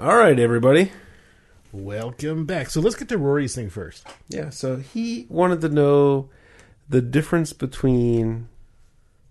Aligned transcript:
All 0.00 0.16
right, 0.16 0.38
everybody. 0.38 0.92
Welcome 1.72 2.46
back. 2.46 2.70
So 2.70 2.80
let's 2.80 2.96
get 2.96 3.08
to 3.10 3.18
Rory's 3.18 3.54
thing 3.54 3.68
first. 3.70 4.06
Yeah, 4.28 4.50
so 4.50 4.76
he 4.76 5.26
wanted 5.28 5.60
to 5.60 5.68
know 5.68 6.30
the 6.88 7.00
difference 7.02 7.52
between 7.52 8.48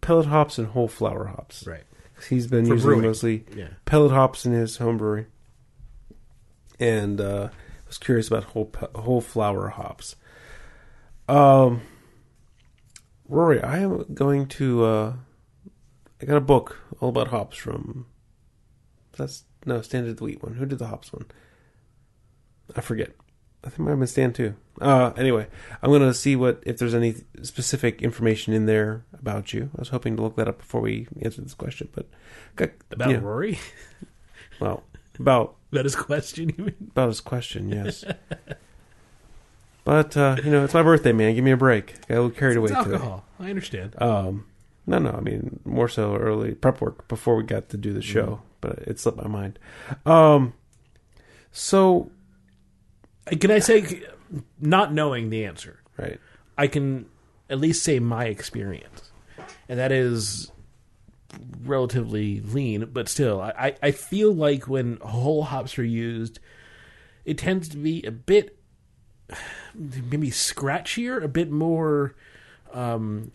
pellet 0.01 0.27
hops 0.27 0.57
and 0.57 0.67
whole 0.67 0.87
flower 0.87 1.25
hops. 1.25 1.65
Right. 1.65 1.83
He's 2.29 2.47
been 2.47 2.65
For 2.65 2.73
using 2.73 2.87
brewing. 2.87 3.01
mostly 3.05 3.45
Yeah. 3.55 3.69
pellet 3.85 4.11
hops 4.11 4.45
in 4.45 4.51
his 4.51 4.77
home 4.77 4.97
brewery, 4.97 5.25
and 6.79 7.19
uh, 7.19 7.49
was 7.87 7.97
curious 7.97 8.27
about 8.27 8.43
whole 8.45 8.65
pe- 8.65 8.87
whole 8.95 9.21
flower 9.21 9.69
hops. 9.69 10.15
Um, 11.27 11.81
Rory, 13.27 13.61
I 13.61 13.79
am 13.79 14.05
going 14.13 14.47
to. 14.47 14.83
Uh, 14.85 15.13
I 16.21 16.25
got 16.25 16.37
a 16.37 16.41
book 16.41 16.77
all 16.99 17.09
about 17.09 17.29
hops 17.29 17.57
from. 17.57 18.05
That's 19.17 19.43
no 19.65 19.81
standard 19.81 20.17
the 20.17 20.23
wheat 20.23 20.43
one. 20.43 20.55
Who 20.55 20.65
did 20.65 20.79
the 20.79 20.87
hops 20.87 21.11
one? 21.13 21.25
I 22.75 22.81
forget. 22.81 23.11
I 23.63 23.67
think 23.69 23.79
it 23.79 23.83
might 23.83 23.89
have 23.91 23.99
been 23.99 24.07
Stan 24.07 24.31
too. 24.33 24.55
Uh, 24.79 25.11
anyway, 25.17 25.47
I'm 25.81 25.89
going 25.89 26.01
to 26.01 26.13
see 26.13 26.35
what 26.37 26.63
if 26.65 26.77
there's 26.77 26.93
any 26.95 27.15
specific 27.41 28.01
information 28.01 28.53
in 28.53 28.65
there 28.67 29.03
about 29.13 29.53
you. 29.53 29.69
I 29.75 29.79
was 29.81 29.89
hoping 29.89 30.15
to 30.15 30.21
look 30.21 30.37
that 30.37 30.47
up 30.47 30.59
before 30.59 30.79
we 30.81 31.07
answer 31.21 31.41
this 31.41 31.53
question, 31.55 31.89
but 31.93 32.07
got, 32.55 32.69
About 32.91 33.09
yeah, 33.09 33.17
Rory? 33.17 33.59
well 34.61 34.83
about 35.19 35.55
about 35.73 35.83
his 35.83 35.95
question 35.97 36.53
you 36.57 36.63
mean? 36.65 36.75
about 36.91 37.07
his 37.09 37.19
question, 37.19 37.67
yes. 37.69 38.05
but 39.83 40.15
uh, 40.15 40.37
you 40.43 40.51
know, 40.51 40.63
it's 40.63 40.73
my 40.73 40.83
birthday, 40.83 41.11
man. 41.11 41.35
Give 41.35 41.43
me 41.43 41.51
a 41.51 41.57
break. 41.57 41.95
Got 42.07 42.15
a 42.15 42.21
little 42.21 42.29
carried 42.29 42.57
away 42.57 42.69
It's 42.71 42.77
today. 42.83 42.93
alcohol. 42.95 43.25
I 43.39 43.49
understand. 43.49 44.01
Um, 44.01 44.45
no, 44.89 44.97
no. 44.99 45.11
I 45.11 45.21
mean, 45.21 45.59
more 45.65 45.87
so 45.87 46.15
early 46.15 46.53
prep 46.55 46.81
work 46.81 47.07
before 47.07 47.35
we 47.35 47.43
got 47.43 47.69
to 47.69 47.77
do 47.77 47.93
the 47.93 48.01
show, 48.01 48.25
Mm-hmm. 48.25 48.43
but 48.61 48.79
it 48.79 48.99
slipped 48.99 49.17
my 49.17 49.27
mind. 49.27 49.59
Um, 50.05 50.53
so 51.51 52.11
Can 53.39 53.51
I 53.51 53.59
say, 53.59 54.03
not 54.59 54.93
knowing 54.93 55.29
the 55.29 55.45
answer, 55.45 55.79
right, 55.97 56.19
I 56.57 56.67
can 56.67 57.05
at 57.49 57.59
least 57.59 57.83
say 57.83 57.99
my 57.99 58.25
experience, 58.25 59.11
and 59.67 59.79
that 59.79 59.91
is 59.91 60.51
relatively 61.63 62.39
lean, 62.41 62.89
but 62.91 63.07
still, 63.07 63.39
I, 63.41 63.53
I- 63.57 63.75
I 63.83 63.91
feel 63.91 64.33
like 64.33 64.67
when 64.67 64.97
whole 65.01 65.43
hops 65.43 65.77
are 65.77 65.83
used, 65.85 66.39
it 67.25 67.37
tends 67.37 67.69
to 67.69 67.77
be 67.77 68.03
a 68.03 68.11
bit 68.11 68.57
maybe 69.75 70.31
scratchier, 70.31 71.23
a 71.23 71.27
bit 71.27 71.51
more 71.51 72.15
um, 72.73 73.31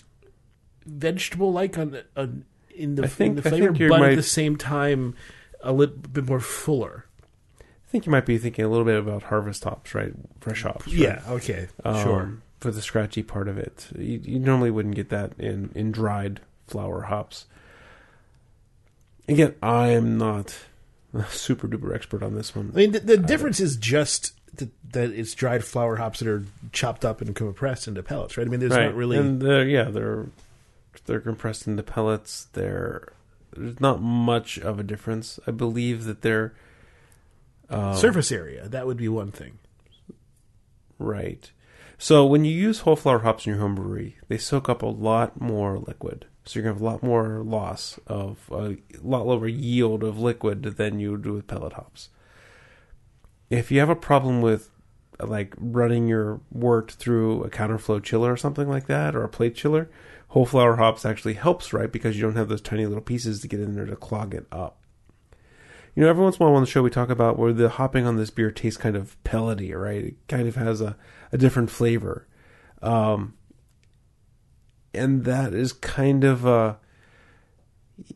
vegetable 0.87 1.53
like 1.53 1.79
on, 1.79 1.91
the- 1.93 2.05
on 2.17 2.45
in 2.75 2.95
the, 2.97 3.07
think- 3.09 3.37
in 3.39 3.43
the 3.43 3.49
flavor, 3.49 3.73
but 3.73 4.01
might- 4.01 4.11
at 4.13 4.17
the 4.17 4.23
same 4.23 4.57
time 4.57 5.15
a 5.63 5.73
little 5.73 5.97
bit 5.97 6.27
more 6.27 6.41
fuller. 6.41 7.07
I 7.61 7.91
think 7.95 8.07
you 8.07 8.13
might 8.13 8.27
be 8.27 8.39
thinking 8.39 8.65
a 8.65 8.69
little 8.69 8.85
bit 8.85 8.99
about 8.99 9.25
harvest 9.25 9.63
hops, 9.65 9.95
right? 9.95 10.13
Fresh 10.41 10.63
hops, 10.65 10.87
right? 10.89 11.29
okay, 11.29 11.69
Um, 11.85 12.43
For 12.59 12.71
the 12.73 12.83
scratchy 12.83 13.23
part 13.23 13.47
of 13.47 13.57
it, 13.57 13.87
you, 13.97 14.21
you 14.25 14.39
normally 14.41 14.71
wouldn't 14.73 14.97
get 14.97 15.11
that 15.11 15.33
in 15.39 15.71
in 15.77 15.93
dried 15.93 16.41
flower 16.67 17.03
hops. 17.03 17.47
Again, 19.29 19.55
I 19.63 19.89
am 19.91 20.19
not 20.19 20.57
a 21.15 21.25
super 21.27 21.69
duper 21.69 21.95
expert 21.95 22.23
on 22.23 22.35
this 22.35 22.55
one. 22.55 22.73
I 22.75 22.77
mean, 22.79 22.93
the, 22.93 23.01
the 23.01 23.17
difference 23.17 23.61
is 23.61 23.77
just 23.77 24.33
that, 24.57 24.71
that 24.93 25.11
it's 25.13 25.33
dried 25.35 25.65
flower 25.65 25.97
hops 25.97 26.19
that 26.19 26.29
are 26.29 26.45
chopped 26.73 27.05
up 27.05 27.21
and 27.21 27.35
compressed 27.35 27.89
into 27.89 28.03
pellets, 28.03 28.37
right? 28.37 28.47
I 28.47 28.51
mean, 28.51 28.61
there's 28.61 28.73
right. 28.73 28.87
not 28.87 28.95
really. 28.95 29.17
and 29.19 29.41
they're, 29.41 29.67
yeah, 29.67 29.85
they're 29.85 30.27
they're 31.07 31.21
compressed 31.21 31.67
into 31.67 31.83
pellets. 31.83 32.49
They're 32.53 33.13
there's 33.57 33.81
not 33.81 34.01
much 34.01 34.59
of 34.59 34.79
a 34.79 34.83
difference. 34.83 35.39
I 35.47 35.51
believe 35.51 36.05
that 36.05 36.23
they're 36.23 36.55
um, 37.71 37.97
surface 37.97 38.33
area. 38.33 38.69
That 38.69 38.87
would 38.87 38.97
be 38.97 39.09
one 39.09 39.31
thing. 39.31 39.59
Right. 40.99 41.51
So 41.99 42.27
when 42.27 42.45
you 42.45 42.53
use 42.53 42.81
whole 42.81 42.97
flower 42.97 43.21
hops 43.21 43.47
in 43.47 43.53
your 43.53 43.61
home 43.61 43.77
brewery, 43.77 44.19
they 44.29 44.39
soak 44.39 44.69
up 44.69 44.83
a 44.83 44.87
lot 44.87 45.41
more 45.41 45.79
liquid. 45.79 46.27
So 46.45 46.59
you're 46.59 46.65
gonna 46.65 46.75
have 46.75 46.83
a 46.83 46.85
lot 46.85 47.03
more 47.03 47.43
loss 47.43 47.99
of 48.07 48.51
a 48.51 48.77
lot 49.03 49.27
lower 49.27 49.49
yield 49.49 50.03
of 50.03 50.19
liquid 50.19 50.63
than 50.63 51.01
you 51.01 51.13
would 51.13 51.23
do 51.23 51.33
with 51.33 51.47
pellet 51.47 51.75
hops. 51.75 52.11
If 53.49 53.71
you 53.71 53.81
have 53.81 53.89
a 53.89 53.97
problem 53.97 54.43
with 54.43 54.71
like 55.21 55.55
running 55.57 56.09
your 56.09 56.41
wort 56.51 56.91
through 56.91 57.45
a 57.45 57.51
counterflow 57.51 58.03
chiller 58.03 58.33
or 58.33 58.37
something 58.37 58.69
like 58.69 58.87
that, 58.87 59.15
or 59.15 59.23
a 59.23 59.29
plate 59.29 59.55
chiller, 59.55 59.89
whole 60.35 60.45
flower 60.45 60.75
hops 60.75 61.07
actually 61.07 61.35
helps, 61.35 61.73
right? 61.73 61.93
Because 61.93 62.17
you 62.17 62.23
don't 62.23 62.35
have 62.35 62.49
those 62.49 62.61
tiny 62.61 62.87
little 62.87 63.01
pieces 63.01 63.41
to 63.41 63.47
get 63.47 63.61
in 63.61 63.77
there 63.77 63.87
to 63.87 63.95
clog 63.95 64.35
it 64.35 64.47
up. 64.51 64.83
You 65.95 66.03
know, 66.03 66.09
every 66.09 66.25
once 66.25 66.39
in 66.39 66.43
a 66.43 66.47
while 66.47 66.57
on 66.57 66.65
the 66.65 66.69
show 66.69 66.83
we 66.83 66.91
talk 66.91 67.09
about 67.09 67.39
where 67.39 67.53
the 67.53 67.69
hopping 67.69 68.05
on 68.05 68.17
this 68.17 68.31
beer 68.31 68.51
tastes 68.51 68.77
kind 68.77 68.97
of 68.97 69.17
pellety, 69.23 69.81
right? 69.81 70.07
It 70.07 70.15
kind 70.27 70.49
of 70.49 70.57
has 70.57 70.81
a, 70.81 70.97
a 71.31 71.39
different 71.39 71.71
flavor. 71.71 72.27
Um, 72.83 73.35
and 74.93 75.25
that 75.25 75.55
is 75.55 75.73
kind 75.73 76.25
of 76.25 76.45
uh 76.45 76.75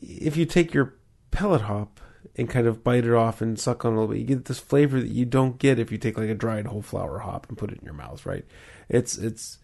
if 0.02 0.36
you 0.36 0.44
take 0.44 0.74
your 0.74 0.96
pellet 1.30 1.62
hop 1.62 2.00
and 2.34 2.50
kind 2.50 2.66
of 2.66 2.82
bite 2.82 3.04
it 3.04 3.14
off 3.14 3.40
and 3.40 3.60
suck 3.60 3.84
on 3.84 3.92
a 3.92 3.94
little 3.94 4.12
bit, 4.12 4.20
you 4.20 4.26
get 4.26 4.46
this 4.46 4.58
flavor 4.58 5.00
that 5.00 5.10
you 5.10 5.24
don't 5.24 5.58
get 5.58 5.78
if 5.78 5.92
you 5.92 5.98
take 5.98 6.18
like 6.18 6.28
a 6.28 6.34
dried 6.34 6.66
whole 6.66 6.82
flower 6.82 7.20
hop 7.20 7.48
and 7.48 7.56
put 7.56 7.70
it 7.70 7.78
in 7.78 7.84
your 7.84 7.94
mouth, 7.94 8.26
right? 8.26 8.44
It's 8.88 9.16
it's 9.16 9.58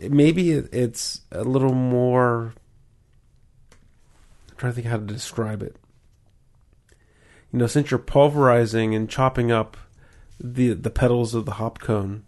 maybe 0.00 0.50
it's 0.50 1.22
a 1.30 1.44
little 1.44 1.74
more 1.74 2.54
I'm 4.50 4.56
trying 4.56 4.72
to 4.72 4.74
think 4.76 4.86
how 4.86 4.96
to 4.96 5.04
describe 5.04 5.62
it 5.62 5.76
you 7.52 7.58
know, 7.58 7.66
since 7.66 7.90
you're 7.90 7.98
pulverizing 7.98 8.94
and 8.94 9.08
chopping 9.10 9.50
up 9.50 9.76
the 10.38 10.72
the 10.72 10.90
petals 10.90 11.34
of 11.34 11.46
the 11.46 11.52
hop 11.52 11.80
cone, 11.80 12.24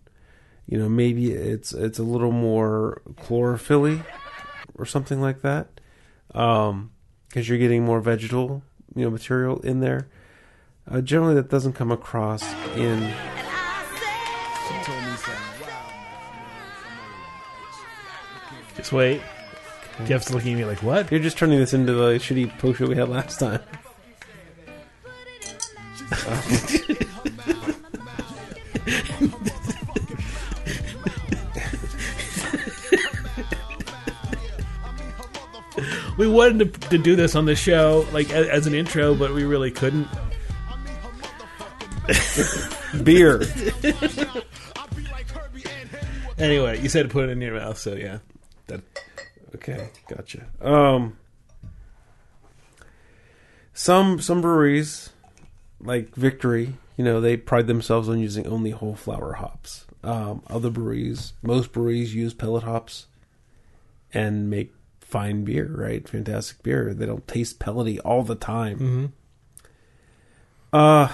you 0.67 0.79
know, 0.79 0.89
maybe 0.89 1.33
it's 1.33 1.73
it's 1.73 1.99
a 1.99 2.03
little 2.03 2.33
more 2.33 3.03
chlorophyll 3.17 4.01
or 4.75 4.85
something 4.85 5.21
like 5.21 5.43
that, 5.43 5.81
um, 6.35 6.91
because 7.29 7.49
you're 7.49 7.59
getting 7.59 7.85
more 7.85 8.01
vegetal, 8.01 8.63
you 8.95 9.05
know, 9.05 9.11
material 9.11 9.61
in 9.61 9.81
there. 9.81 10.09
Uh, 10.91 11.01
generally, 11.01 11.35
that 11.35 11.49
doesn't 11.49 11.75
come 11.75 11.93
across 11.93 12.43
in. 12.75 13.13
Just 18.83 18.93
wait. 18.93 19.23
Jeff's 20.07 20.35
looking 20.35 20.55
at 20.55 20.59
me 20.59 20.65
like, 20.65 20.83
"What?" 20.83 21.13
You're 21.13 21.21
just 21.21 21.39
turning 21.39 21.61
this 21.61 21.73
into 21.73 21.93
the 21.93 22.15
shitty 22.15 22.59
post 22.59 22.81
show 22.81 22.89
we 22.89 22.97
had 22.97 23.09
last 23.09 23.39
time. 23.39 23.61
We 36.19 36.29
wanted 36.29 36.75
to, 36.75 36.89
to 36.91 36.99
do 36.99 37.17
this 37.17 37.35
on 37.35 37.47
the 37.47 37.57
show, 37.57 38.07
like 38.13 38.31
as, 38.31 38.47
as 38.49 38.67
an 38.67 38.75
intro, 38.75 39.15
but 39.15 39.33
we 39.33 39.45
really 39.45 39.71
couldn't. 39.71 40.09
Beer. 43.03 43.43
Anyway, 46.39 46.81
you 46.81 46.89
said 46.89 47.09
put 47.09 47.29
it 47.29 47.31
in 47.31 47.41
your 47.41 47.55
mouth, 47.55 47.79
so 47.79 47.95
yeah. 47.95 48.19
Okay, 49.63 49.91
gotcha. 50.09 50.47
Um, 50.61 51.17
some 53.73 54.21
some 54.21 54.41
breweries, 54.41 55.11
like 55.81 56.15
Victory, 56.17 56.75
you 56.97 57.05
know, 57.05 57.21
they 57.21 57.37
pride 57.37 57.69
themselves 57.69 58.09
on 58.09 58.19
using 58.19 58.47
only 58.47 58.71
whole 58.71 58.97
flower 58.97 59.35
hops. 59.35 59.87
Um, 60.03 60.43
other 60.49 60.69
breweries, 60.69 61.35
most 61.43 61.71
breweries 61.73 62.13
use 62.13 62.35
pellet 62.35 62.65
hops 62.65 63.07
and 64.13 64.51
make 64.51 64.75
fine 65.01 65.45
beer, 65.45 65.71
right? 65.73 66.09
Fantastic 66.09 66.61
beer. 66.65 66.93
They 66.93 67.07
don't 67.07 67.29
taste 67.29 67.61
pellety 67.61 68.01
all 68.05 68.25
the 68.25 68.35
time. 68.35 69.13
Uh 70.73 71.13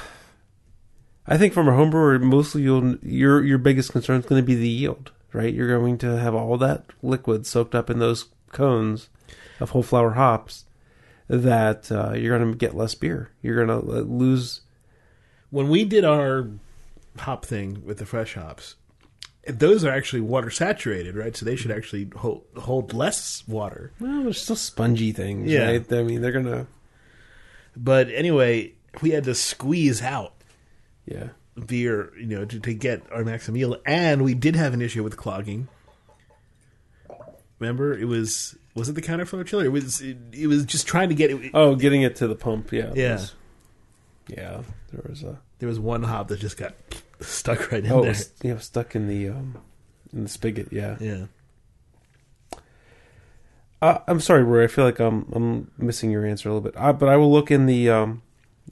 I 1.26 1.36
think 1.36 1.52
from 1.52 1.68
a 1.68 1.74
home 1.74 1.90
brewer, 1.90 2.18
mostly 2.18 2.62
you'll 2.62 2.96
your 3.02 3.44
your 3.44 3.58
biggest 3.58 3.92
concern 3.92 4.20
is 4.20 4.26
going 4.26 4.40
to 4.40 4.46
be 4.46 4.54
the 4.54 4.68
yield, 4.68 5.12
right? 5.34 5.52
You're 5.52 5.68
going 5.68 5.98
to 5.98 6.18
have 6.18 6.34
all 6.34 6.56
that 6.58 6.86
liquid 7.02 7.46
soaked 7.46 7.74
up 7.74 7.90
in 7.90 7.98
those 7.98 8.30
cones 8.52 9.08
of 9.60 9.70
whole 9.70 9.82
flower 9.82 10.12
hops 10.12 10.64
that 11.28 11.90
uh, 11.92 12.12
you're 12.12 12.38
going 12.38 12.50
to 12.52 12.56
get 12.56 12.74
less 12.76 12.94
beer. 12.94 13.30
You're 13.42 13.64
going 13.64 13.80
to 13.82 13.86
lose. 14.02 14.62
when 15.50 15.68
we 15.68 15.84
did 15.84 16.04
our 16.04 16.48
hop 17.18 17.44
thing 17.44 17.82
with 17.84 17.98
the 17.98 18.06
fresh 18.06 18.34
hops, 18.34 18.76
those 19.46 19.84
are 19.84 19.90
actually 19.90 20.20
water 20.20 20.50
saturated, 20.50 21.16
right? 21.16 21.36
So 21.36 21.44
they 21.44 21.56
should 21.56 21.70
actually 21.70 22.08
hold 22.16 22.44
hold 22.56 22.92
less 22.92 23.42
water. 23.48 23.92
Well, 24.00 24.24
they're 24.24 24.32
still 24.32 24.56
spongy 24.56 25.12
things, 25.12 25.50
Yeah. 25.50 25.66
right? 25.66 25.92
I 25.92 26.02
mean, 26.02 26.20
they're 26.20 26.32
going 26.32 26.44
to. 26.46 26.66
But 27.76 28.08
anyway, 28.10 28.74
we 29.02 29.10
had 29.10 29.24
to 29.24 29.34
squeeze 29.34 30.02
out 30.02 30.34
Yeah. 31.06 31.28
beer, 31.66 32.12
you 32.18 32.26
know, 32.26 32.44
to, 32.44 32.60
to 32.60 32.74
get 32.74 33.02
our 33.12 33.24
maximum 33.24 33.56
yield, 33.56 33.78
and 33.86 34.22
we 34.22 34.34
did 34.34 34.54
have 34.56 34.74
an 34.74 34.82
issue 34.82 35.02
with 35.04 35.16
clogging. 35.16 35.68
Remember, 37.58 37.96
it 37.98 38.04
was 38.06 38.56
was 38.74 38.88
it 38.88 38.92
the 38.92 39.02
counterflow 39.02 39.44
chiller? 39.44 39.64
It 39.64 39.72
was 39.72 40.00
it, 40.00 40.16
it 40.32 40.46
was 40.46 40.64
just 40.64 40.86
trying 40.86 41.08
to 41.08 41.14
get 41.14 41.30
it. 41.30 41.50
Oh, 41.54 41.74
getting 41.74 42.02
it 42.02 42.16
to 42.16 42.28
the 42.28 42.36
pump. 42.36 42.72
Yeah. 42.72 42.92
Yeah. 42.94 43.14
was- 43.14 43.34
Yeah, 44.28 44.62
there 44.92 45.02
was 45.08 45.22
a 45.22 45.38
There 45.58 45.68
was 45.68 45.80
one 45.80 46.02
hop 46.04 46.28
that 46.28 46.38
just 46.38 46.56
got 46.56 46.74
stuck 47.20 47.72
right 47.72 47.84
in 47.84 47.90
oh, 47.90 47.98
it 47.98 48.02
there. 48.02 48.10
was, 48.10 48.32
yeah, 48.42 48.50
it 48.52 48.54
was 48.54 48.64
stuck 48.64 48.94
in 48.94 49.08
the 49.08 49.28
um 49.30 49.58
in 50.12 50.22
the 50.24 50.28
spigot. 50.28 50.68
Yeah, 50.72 50.96
Yeah. 51.00 51.26
uh, 53.80 53.98
I'm 54.06 54.20
sorry, 54.20 54.42
Rory. 54.42 54.64
I 54.64 54.66
feel 54.68 54.84
like 54.84 55.00
I'm 55.00 55.28
I'm 55.32 55.70
missing 55.78 56.10
your 56.10 56.24
answer 56.26 56.48
a 56.48 56.52
little 56.52 56.68
bit. 56.70 56.74
Uh, 56.80 56.92
but 56.92 57.08
I 57.08 57.16
will 57.16 57.30
look 57.32 57.50
in 57.50 57.66
the 57.66 57.88
um 57.90 58.22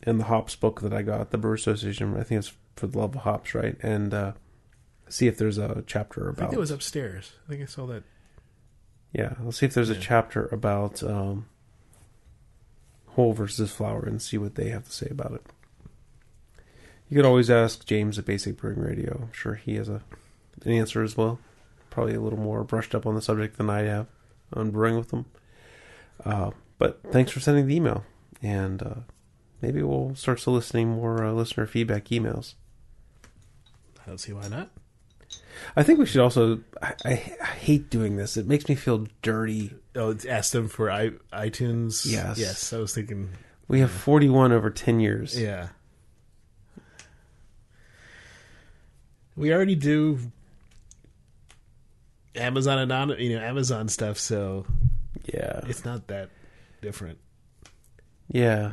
in 0.02 0.18
the 0.18 0.24
hops 0.24 0.54
book 0.56 0.80
that 0.82 0.92
I 0.92 1.02
got, 1.02 1.30
the 1.30 1.38
Brewer 1.38 1.54
Association. 1.54 2.16
I 2.16 2.22
think 2.22 2.40
it's 2.40 2.52
for 2.76 2.86
the 2.86 2.98
love 2.98 3.14
of 3.14 3.22
hops, 3.22 3.54
right? 3.54 3.76
And 3.82 4.12
uh 4.12 4.32
see 5.08 5.26
if 5.28 5.38
there's 5.38 5.58
a 5.58 5.84
chapter 5.86 6.26
I 6.26 6.30
about. 6.30 6.38
think 6.38 6.52
it 6.54 6.58
was 6.58 6.70
upstairs. 6.70 7.32
I 7.46 7.50
think 7.50 7.62
I 7.62 7.66
saw 7.66 7.86
that. 7.86 8.02
Yeah, 9.12 9.34
let's 9.42 9.58
see 9.58 9.66
if 9.66 9.74
there's 9.74 9.90
a 9.90 9.98
chapter 9.98 10.46
about 10.46 11.02
um, 11.02 11.46
whole 13.08 13.32
versus 13.32 13.72
flower 13.72 14.04
and 14.04 14.20
see 14.20 14.36
what 14.36 14.56
they 14.56 14.68
have 14.68 14.84
to 14.84 14.92
say 14.92 15.08
about 15.10 15.32
it. 15.32 15.42
You 17.08 17.16
could 17.16 17.24
always 17.24 17.50
ask 17.50 17.86
James 17.86 18.18
at 18.18 18.26
Basic 18.26 18.56
Brewing 18.56 18.80
Radio. 18.80 19.20
I'm 19.22 19.32
sure 19.32 19.54
he 19.54 19.76
has 19.76 19.88
a 19.88 20.02
an 20.64 20.72
answer 20.72 21.02
as 21.02 21.16
well. 21.16 21.38
Probably 21.90 22.14
a 22.14 22.20
little 22.20 22.38
more 22.38 22.64
brushed 22.64 22.94
up 22.94 23.06
on 23.06 23.14
the 23.14 23.22
subject 23.22 23.56
than 23.56 23.70
I 23.70 23.82
have 23.82 24.06
on 24.52 24.70
brewing 24.70 24.96
with 24.96 25.10
them. 25.10 25.26
Uh, 26.24 26.50
but 26.78 27.00
thanks 27.10 27.30
for 27.30 27.40
sending 27.40 27.66
the 27.66 27.76
email, 27.76 28.04
and 28.42 28.82
uh, 28.82 28.94
maybe 29.62 29.82
we'll 29.82 30.14
start 30.14 30.40
soliciting 30.40 30.88
more 30.88 31.24
uh, 31.24 31.32
listener 31.32 31.66
feedback 31.66 32.06
emails. 32.06 32.54
I 34.02 34.08
don't 34.08 34.18
see 34.18 34.32
why 34.32 34.48
not. 34.48 34.70
I 35.76 35.82
think 35.82 35.98
we 35.98 36.06
should 36.06 36.20
also. 36.20 36.60
I, 36.82 36.94
I, 37.04 37.36
I 37.42 37.46
hate 37.46 37.90
doing 37.90 38.16
this. 38.16 38.36
It 38.36 38.46
makes 38.46 38.68
me 38.68 38.74
feel 38.74 39.06
dirty. 39.22 39.74
Oh, 39.94 40.10
it's 40.10 40.24
asked 40.24 40.52
them 40.52 40.68
for 40.68 40.90
I, 40.90 41.10
iTunes. 41.32 42.10
Yes. 42.10 42.38
Yes. 42.38 42.72
I 42.72 42.78
was 42.78 42.94
thinking. 42.94 43.30
We 43.68 43.80
have 43.80 43.90
41 43.90 44.52
over 44.52 44.70
10 44.70 45.00
years. 45.00 45.40
Yeah. 45.40 45.68
We 49.36 49.52
already 49.52 49.74
do 49.74 50.18
Amazon 52.34 52.78
and 52.78 52.92
on 52.92 53.10
you 53.18 53.36
know 53.36 53.44
Amazon 53.44 53.88
stuff, 53.88 54.18
so 54.18 54.66
Yeah. 55.32 55.60
it's 55.66 55.84
not 55.84 56.06
that 56.08 56.30
different. 56.80 57.18
Yeah. 58.28 58.72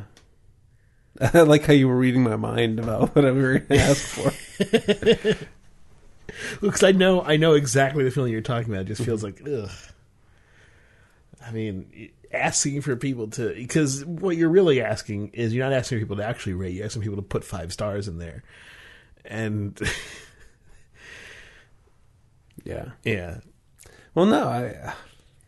I 1.20 1.42
like 1.42 1.64
how 1.64 1.72
you 1.74 1.86
were 1.88 1.96
reading 1.96 2.22
my 2.22 2.36
mind 2.36 2.78
about 2.80 3.14
what 3.16 3.24
we 3.24 3.32
were 3.32 3.58
going 3.58 3.66
to 3.68 3.78
ask 3.78 4.04
for. 4.06 5.36
Because 6.60 6.82
I 6.82 6.92
know 6.92 7.22
I 7.22 7.36
know 7.36 7.54
exactly 7.54 8.04
the 8.04 8.10
feeling 8.10 8.32
you're 8.32 8.40
talking 8.40 8.72
about. 8.72 8.82
It 8.82 8.88
just 8.88 9.04
feels 9.04 9.22
mm-hmm. 9.22 9.44
like 9.44 9.64
ugh. 9.64 9.70
I 11.46 11.52
mean, 11.52 12.10
asking 12.32 12.80
for 12.80 12.96
people 12.96 13.28
to 13.28 13.54
because 13.54 14.04
what 14.04 14.36
you're 14.36 14.48
really 14.48 14.80
asking 14.80 15.28
is 15.28 15.54
you're 15.54 15.64
not 15.64 15.74
asking 15.74 15.98
people 15.98 16.16
to 16.16 16.24
actually 16.24 16.54
rate. 16.54 16.74
You're 16.74 16.86
asking 16.86 17.02
people 17.02 17.16
to 17.16 17.22
put 17.22 17.44
five 17.44 17.72
stars 17.72 18.08
in 18.08 18.18
there, 18.18 18.42
and 19.24 19.78
Yeah. 22.64 22.92
yeah, 23.04 23.38
Well, 24.14 24.26
no, 24.26 24.48
I 24.48 24.94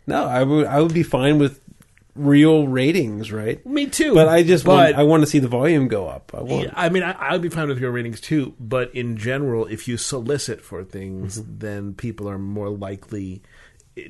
no, 0.06 0.26
I 0.26 0.42
would 0.42 0.66
I 0.66 0.80
would 0.80 0.92
be 0.92 1.02
fine 1.02 1.38
with 1.38 1.60
real 2.16 2.66
ratings, 2.66 3.30
right? 3.30 3.64
me 3.66 3.86
too. 3.86 4.14
But 4.14 4.28
I 4.28 4.42
just 4.42 4.64
but, 4.64 4.72
want 4.74 4.96
I 4.96 5.02
want 5.04 5.22
to 5.22 5.26
see 5.26 5.38
the 5.38 5.48
volume 5.48 5.88
go 5.88 6.06
up. 6.08 6.32
I 6.36 6.42
want 6.42 6.64
Yeah, 6.64 6.72
I 6.74 6.88
mean, 6.88 7.02
I, 7.02 7.14
I'd 7.32 7.42
be 7.42 7.48
fine 7.48 7.68
with 7.68 7.78
your 7.78 7.90
ratings 7.92 8.20
too, 8.20 8.54
but 8.58 8.94
in 8.94 9.16
general, 9.16 9.66
if 9.66 9.86
you 9.88 9.96
solicit 9.96 10.60
for 10.62 10.82
things, 10.84 11.40
Mm-hmm. 11.40 11.58
then 11.58 11.94
people 11.94 12.28
are 12.28 12.38
more 12.38 12.70
likely 12.70 13.42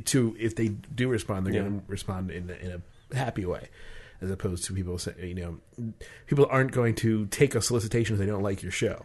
to, 0.07 0.37
if 0.39 0.57
they 0.57 0.69
do 0.69 1.09
respond, 1.09 1.47
they're 1.47 1.55
Yeah. 1.55 1.61
going 1.63 1.81
to 1.81 1.85
respond 1.89 2.31
in 2.31 2.51
a, 2.51 2.55
in 2.55 2.83
a 3.13 3.17
happy 3.17 3.45
way, 3.47 3.69
as 4.21 4.31
opposed 4.31 4.65
to 4.65 4.73
people 4.73 4.99
say, 4.99 5.13
you 5.23 5.35
know, 5.35 5.93
people 6.27 6.47
aren't 6.51 6.73
going 6.73 6.95
to 6.97 7.27
take 7.27 7.55
a 7.55 7.61
solicitation 7.63 8.15
if 8.15 8.19
they 8.21 8.27
don't 8.27 8.43
like 8.43 8.63
your 8.63 8.73
show. 8.73 9.05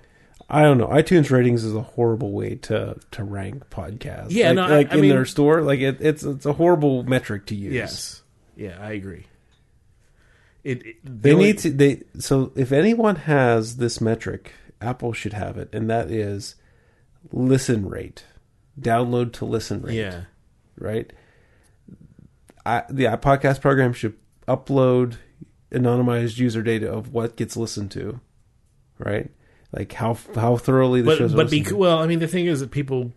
I 0.50 0.63
don't 0.63 0.77
know. 0.80 0.88
iTunes 0.88 1.30
ratings 1.30 1.63
is 1.63 1.74
a 1.75 1.81
horrible 1.81 2.31
way 2.31 2.56
to 2.56 2.97
to 3.12 3.24
rank 3.24 3.69
podcasts. 3.69 4.27
Yeah, 4.31 4.47
like, 4.47 4.56
no, 4.56 4.63
I- 4.63 4.77
I 4.77 4.80
in 4.95 5.01
mean- 5.01 5.09
their 5.12 5.24
store, 5.25 5.62
like 5.62 5.80
it, 5.80 6.01
it's 6.01 6.24
it's 6.24 6.45
a 6.45 6.51
horrible 6.54 7.04
metric 7.04 7.45
to 7.47 7.56
use. 7.56 7.74
Yes, 7.74 8.20
yeah, 8.62 8.78
I 8.80 8.92
agree. 8.92 9.25
It, 10.63 10.86
it 10.86 10.96
the 11.04 11.12
They 11.12 11.36
need 11.36 11.58
to 11.60 11.72
they 11.72 12.04
so 12.19 12.52
if 12.56 12.72
anyone 12.72 13.16
has 13.16 13.78
this 13.78 14.00
metric, 14.00 14.54
Apple 14.80 15.13
should 15.13 15.34
have 15.34 15.58
it, 15.58 15.69
and 15.74 15.90
that 15.90 16.12
is 16.12 16.56
listen 17.31 17.90
rate. 17.90 18.25
Download 18.80 19.34
to 19.34 19.46
listen 19.46 19.81
rate. 19.81 19.96
yeah, 19.96 20.22
Right? 20.78 21.12
I 22.63 22.84
the 22.90 23.06
podcast 23.06 23.62
program 23.62 23.94
should 23.94 24.16
upload 24.48 25.18
anonymized 25.72 26.38
user 26.38 26.62
data 26.62 26.92
of 26.92 27.12
what 27.12 27.36
gets 27.36 27.57
listened 27.57 27.90
to. 27.92 28.19
Right? 29.00 29.31
Like 29.72 29.94
how 29.94 30.16
how 30.36 30.57
thoroughly 30.57 31.02
the 31.02 31.07
but 31.07 31.18
shows 31.18 31.34
but 31.34 31.50
bec- 31.50 31.72
well, 31.74 31.98
I 31.98 32.06
mean, 32.06 32.19
the 32.19 32.28
thing 32.28 32.46
is 32.46 32.60
that 32.60 32.69
people 32.69 33.14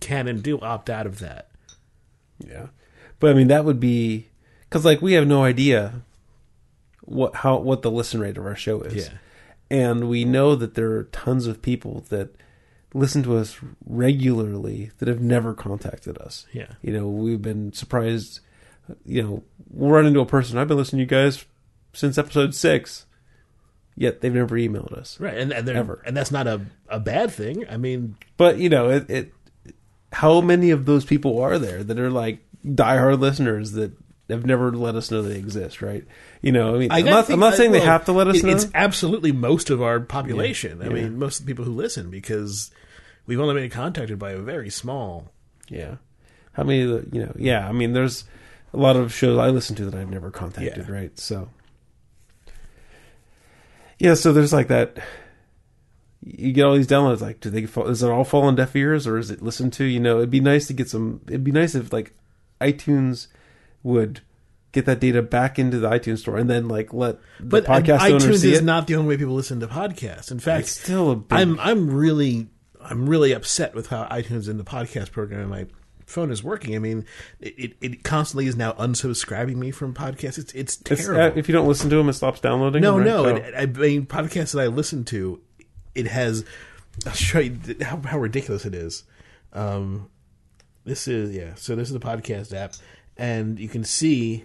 can 0.00 0.28
and 0.28 0.42
do 0.42 0.60
opt 0.60 0.90
out 0.90 1.06
of 1.06 1.20
that. 1.20 1.48
Yeah, 2.38 2.66
but 3.20 3.30
I 3.30 3.34
mean 3.34 3.48
that 3.48 3.64
would 3.64 3.78
be 3.80 4.28
because 4.68 4.84
like 4.84 5.00
we 5.00 5.12
have 5.12 5.26
no 5.26 5.44
idea 5.44 6.02
what 7.02 7.36
how 7.36 7.58
what 7.58 7.82
the 7.82 7.90
listen 7.90 8.20
rate 8.20 8.36
of 8.36 8.44
our 8.46 8.56
show 8.56 8.80
is. 8.82 9.06
Yeah. 9.08 9.18
and 9.70 10.08
we 10.08 10.24
know 10.24 10.54
that 10.56 10.74
there 10.74 10.90
are 10.92 11.04
tons 11.04 11.46
of 11.46 11.62
people 11.62 12.04
that 12.08 12.34
listen 12.92 13.22
to 13.22 13.36
us 13.36 13.56
regularly 13.86 14.90
that 14.98 15.06
have 15.08 15.20
never 15.20 15.54
contacted 15.54 16.18
us. 16.18 16.46
Yeah. 16.52 16.72
You 16.82 16.92
know, 16.92 17.08
we've 17.08 17.40
been 17.42 17.72
surprised. 17.72 18.40
You 19.04 19.22
know, 19.22 19.44
we'll 19.70 19.90
run 19.92 20.06
into 20.06 20.18
a 20.20 20.26
person. 20.26 20.58
I've 20.58 20.66
been 20.66 20.76
listening 20.76 21.06
to 21.06 21.14
you 21.16 21.22
guys 21.22 21.44
since 21.92 22.18
episode 22.18 22.54
six, 22.54 23.06
yet 23.96 24.20
they've 24.20 24.34
never 24.34 24.56
emailed 24.56 24.92
us. 24.92 25.20
Right, 25.20 25.36
and 25.36 25.52
and, 25.52 25.66
they're- 25.68 25.76
Ever. 25.76 26.02
and 26.04 26.16
that's 26.16 26.32
not 26.32 26.46
a, 26.48 26.60
a 26.88 26.98
bad 26.98 27.30
thing. 27.30 27.64
I 27.70 27.76
mean, 27.76 28.16
But 28.36 28.58
you 28.58 28.68
know, 28.68 28.90
it, 28.90 29.08
it. 29.10 29.32
How 30.12 30.40
many 30.40 30.70
of 30.70 30.86
those 30.86 31.04
people 31.04 31.40
are 31.40 31.58
there 31.60 31.84
that 31.84 31.98
are 32.00 32.10
like 32.10 32.40
diehard 32.66 33.18
listeners 33.20 33.72
that 33.72 33.92
have 34.28 34.46
never 34.46 34.70
let 34.72 34.94
us 34.94 35.10
know 35.10 35.22
they 35.22 35.36
exist? 35.36 35.82
Right? 35.82 36.04
You 36.42 36.52
know, 36.52 36.74
I 36.74 36.78
mean, 36.78 36.90
I 36.92 37.00
am 37.00 37.06
not, 37.06 37.28
not 37.28 37.54
saying 37.54 37.72
they 37.72 37.78
well, 37.78 37.86
have 37.88 38.04
to 38.06 38.12
let 38.12 38.28
us 38.28 38.36
it- 38.38 38.44
know. 38.44 38.52
It's 38.52 38.66
absolutely 38.74 39.32
most 39.32 39.70
of 39.70 39.82
our 39.82 40.00
population. 40.00 40.80
I 40.82 40.86
Yeah. 40.86 40.92
mean, 40.92 41.18
most 41.18 41.40
of 41.40 41.46
the 41.46 41.50
people 41.52 41.64
who 41.64 41.72
listen 41.72 42.10
because 42.10 42.70
we've 43.26 43.40
only 43.40 43.54
been 43.54 43.70
contacted 43.70 44.18
by 44.18 44.32
a 44.32 44.38
very 44.38 44.70
small. 44.70 45.30
Yeah. 45.68 45.96
How 46.52 46.64
many, 46.64 46.82
of 46.82 47.10
the- 47.10 47.16
you 47.16 47.24
know, 47.24 47.32
yeah, 47.38 47.68
I 47.68 47.72
mean, 47.72 47.92
there's 47.92 48.24
a 48.72 48.76
lot 48.76 48.96
of 48.96 49.12
shows 49.12 49.38
I 49.38 49.48
listen 49.50 49.76
to 49.76 49.84
that 49.86 49.94
I've 49.94 50.10
never 50.10 50.30
contacted, 50.30 50.86
Yeah. 50.88 50.92
right? 50.94 51.18
So, 51.18 51.48
yeah, 53.98 54.14
so 54.14 54.32
there's 54.32 54.52
like 54.52 54.68
that. 54.68 54.98
You 56.22 56.52
get 56.52 56.64
all 56.64 56.74
these 56.74 56.86
downloads. 56.86 57.20
Like, 57.20 57.40
do 57.40 57.50
they 57.50 57.66
fall, 57.66 57.88
is 57.88 58.02
it 58.02 58.10
all 58.10 58.24
fall 58.24 58.42
on 58.42 58.54
deaf 58.54 58.74
ears 58.76 59.06
or 59.06 59.16
is 59.18 59.30
it 59.30 59.42
listened 59.42 59.72
to? 59.74 59.84
You 59.84 60.00
know, 60.00 60.18
it'd 60.18 60.30
be 60.30 60.40
nice 60.40 60.66
to 60.68 60.72
get 60.74 60.88
some. 60.88 61.20
It'd 61.28 61.44
be 61.44 61.52
nice 61.52 61.74
if 61.74 61.92
like 61.92 62.12
iTunes 62.60 63.28
would 63.82 64.20
get 64.72 64.86
that 64.86 65.00
data 65.00 65.22
back 65.22 65.58
into 65.58 65.78
the 65.78 65.88
iTunes 65.88 66.18
store 66.18 66.36
and 66.36 66.48
then 66.48 66.68
like 66.68 66.92
let 66.92 67.18
the 67.38 67.44
But 67.44 67.64
podcast 67.64 67.98
iTunes 67.98 68.38
see 68.38 68.52
is 68.52 68.58
it. 68.60 68.64
not 68.64 68.86
the 68.86 68.96
only 68.96 69.08
way 69.08 69.16
people 69.16 69.34
listen 69.34 69.60
to 69.60 69.66
podcasts. 69.66 70.30
In 70.30 70.38
fact, 70.38 70.62
it's 70.62 70.80
still 70.80 71.10
a 71.10 71.16
big. 71.16 71.38
I'm 71.38 71.58
I'm 71.58 71.90
really 71.90 72.48
I'm 72.80 73.08
really 73.08 73.32
upset 73.32 73.74
with 73.74 73.88
how 73.88 74.04
iTunes 74.04 74.48
in 74.48 74.58
the 74.58 74.64
podcast 74.64 75.10
program 75.12 75.40
in 75.40 75.48
my 75.48 75.66
phone 76.06 76.30
is 76.30 76.42
working. 76.42 76.74
I 76.74 76.78
mean, 76.78 77.06
it, 77.40 77.76
it, 77.80 78.02
constantly 78.02 78.46
is 78.46 78.56
now 78.56 78.72
unsubscribing 78.72 79.56
me 79.56 79.70
from 79.70 79.94
podcasts. 79.94 80.38
It's 80.38 80.52
it's 80.52 80.82
it's, 80.90 81.04
terrible. 81.04 81.22
uh, 81.22 81.38
if 81.38 81.48
you 81.48 81.52
don't 81.52 81.68
listen 81.68 81.88
to 81.90 81.96
them, 81.96 82.08
it 82.08 82.14
stops 82.14 82.40
downloading. 82.40 82.82
No, 82.82 82.98
them, 82.98 83.00
right? 83.00 83.06
no. 83.06 83.26
Oh. 83.26 83.36
It, 83.36 83.54
I 83.56 83.66
mean, 83.66 84.06
podcasts 84.06 84.52
that 84.52 84.60
I 84.60 84.66
listen 84.66 85.04
to, 85.06 85.40
it 85.94 86.06
has. 86.06 86.44
I'll 87.06 87.12
show 87.12 87.38
you 87.38 87.56
how, 87.80 88.00
how 88.04 88.18
ridiculous 88.18 88.66
it 88.66 88.74
is. 88.74 89.04
Um, 89.52 90.10
this 90.84 91.08
is 91.08 91.34
yeah. 91.34 91.54
So 91.54 91.76
this 91.76 91.88
is 91.88 91.94
the 91.94 92.00
podcast 92.00 92.54
app, 92.54 92.74
and 93.16 93.58
you 93.58 93.68
can 93.68 93.84
see 93.84 94.44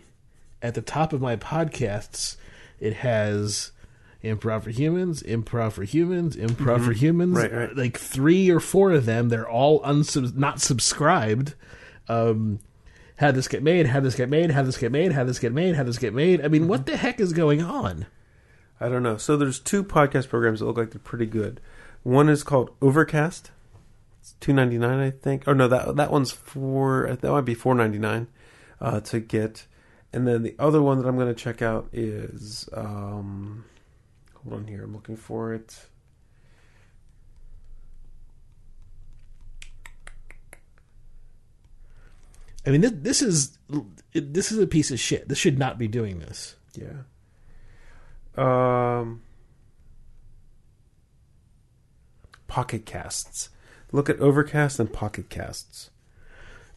at 0.61 0.73
the 0.73 0.81
top 0.81 1.13
of 1.13 1.21
my 1.21 1.35
podcasts, 1.35 2.37
it 2.79 2.93
has 2.95 3.71
improv 4.23 4.63
for 4.63 4.71
humans, 4.71 5.21
improv 5.23 5.73
for 5.73 5.83
humans, 5.83 6.35
improv 6.35 6.83
for 6.83 6.91
humans. 6.91 7.37
Right, 7.37 7.53
right. 7.53 7.75
Like 7.75 7.97
three 7.97 8.49
or 8.49 8.59
four 8.59 8.91
of 8.91 9.05
them, 9.05 9.29
they're 9.29 9.49
all 9.49 9.81
unsub- 9.81 10.35
not 10.35 10.59
subscribed. 10.59 11.53
Um, 12.07 12.59
how 13.17 13.31
this 13.31 13.47
get 13.47 13.63
made? 13.63 13.87
How 13.87 13.99
this 13.99 14.15
get 14.15 14.29
made? 14.29 14.51
How 14.51 14.63
this 14.63 14.77
get 14.77 14.91
made? 14.91 15.13
How 15.13 15.23
this 15.23 15.39
get 15.39 15.53
made? 15.53 15.75
How 15.75 15.83
this 15.83 15.97
get 15.97 16.13
made? 16.13 16.43
I 16.43 16.47
mean, 16.47 16.67
what 16.67 16.85
the 16.85 16.97
heck 16.97 17.19
is 17.19 17.31
going 17.31 17.61
on? 17.61 18.07
I 18.79 18.89
don't 18.89 19.03
know. 19.03 19.17
So 19.17 19.37
there's 19.37 19.59
two 19.59 19.83
podcast 19.83 20.27
programs 20.27 20.59
that 20.59 20.65
look 20.65 20.77
like 20.77 20.91
they're 20.91 20.99
pretty 20.99 21.27
good. 21.27 21.61
One 22.03 22.27
is 22.27 22.43
called 22.43 22.71
Overcast. 22.81 23.51
It's 24.25 24.33
two 24.39 24.53
ninety 24.53 24.79
nine, 24.79 24.97
I 24.97 25.11
think. 25.11 25.47
Or 25.47 25.53
no, 25.53 25.67
that 25.67 25.97
that 25.97 26.11
one's 26.11 26.31
four. 26.31 27.15
That 27.21 27.31
might 27.31 27.41
be 27.41 27.53
four 27.53 27.75
ninety 27.75 27.99
nine 27.99 28.25
uh, 28.81 28.99
to 29.01 29.19
get. 29.19 29.67
And 30.11 30.27
then 30.27 30.41
the 30.41 30.55
other 30.57 30.81
one 30.81 30.97
that 30.97 31.07
I'm 31.07 31.15
going 31.15 31.27
to 31.27 31.35
check 31.35 31.61
out 31.61 31.89
is. 31.93 32.67
Um, 32.73 33.65
hold 34.33 34.61
on 34.61 34.67
here. 34.67 34.83
I'm 34.83 34.93
looking 34.95 35.15
for 35.15 35.53
it. 35.53 35.77
I 42.65 42.71
mean, 42.71 42.81
this, 42.81 42.93
this 42.95 43.21
is 43.21 43.59
this 44.11 44.51
is 44.51 44.57
a 44.57 44.65
piece 44.65 44.89
of 44.89 44.99
shit. 44.99 45.29
This 45.29 45.37
should 45.37 45.59
not 45.59 45.77
be 45.77 45.87
doing 45.87 46.17
this. 46.17 46.55
Yeah. 46.73 47.03
Um, 48.35 49.21
Pocket 52.47 52.87
Casts. 52.87 53.49
Look 53.95 54.09
at 54.09 54.19
Overcast 54.19 54.77
and 54.77 54.91
Pocket 54.91 55.29
Casts. 55.29 55.89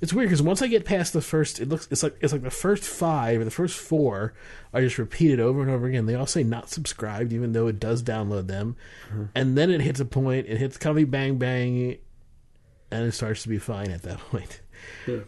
It's 0.00 0.12
weird 0.12 0.28
because 0.28 0.40
once 0.40 0.62
I 0.62 0.68
get 0.68 0.84
past 0.84 1.12
the 1.12 1.20
first, 1.20 1.58
it 1.58 1.68
looks 1.68 1.88
it's 1.90 2.04
like 2.04 2.16
it's 2.20 2.32
like 2.32 2.42
the 2.44 2.50
first 2.50 2.84
five 2.84 3.40
or 3.40 3.44
the 3.44 3.50
first 3.50 3.76
four 3.76 4.34
are 4.72 4.80
just 4.80 4.98
repeated 4.98 5.40
over 5.40 5.60
and 5.60 5.68
over 5.68 5.88
again. 5.88 6.06
They 6.06 6.14
all 6.14 6.26
say 6.26 6.44
not 6.44 6.70
subscribed, 6.70 7.32
even 7.32 7.54
though 7.54 7.66
it 7.66 7.80
does 7.80 8.04
download 8.04 8.46
them, 8.46 8.76
and 9.34 9.58
then 9.58 9.68
it 9.68 9.80
hits 9.80 9.98
a 9.98 10.04
point. 10.04 10.46
It 10.46 10.58
hits 10.58 10.76
Comedy 10.76 11.02
Bang 11.04 11.38
Bang, 11.38 11.96
and 12.92 13.04
it 13.04 13.10
starts 13.10 13.42
to 13.42 13.48
be 13.48 13.58
fine 13.58 13.90
at 13.90 14.02
that 14.02 14.18
point. 14.30 14.60
Yeah. 15.08 15.22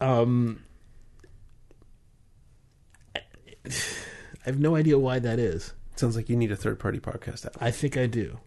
Um, 0.00 0.64
I 3.14 3.20
have 4.44 4.58
no 4.58 4.74
idea 4.74 4.98
why 4.98 5.20
that 5.20 5.38
is. 5.38 5.72
Sounds 5.94 6.16
like 6.16 6.28
you 6.28 6.34
need 6.34 6.50
a 6.50 6.56
third 6.56 6.80
party 6.80 6.98
podcast 6.98 7.46
app. 7.46 7.56
I 7.60 7.70
think 7.70 7.96
I 7.96 8.06
do. 8.08 8.40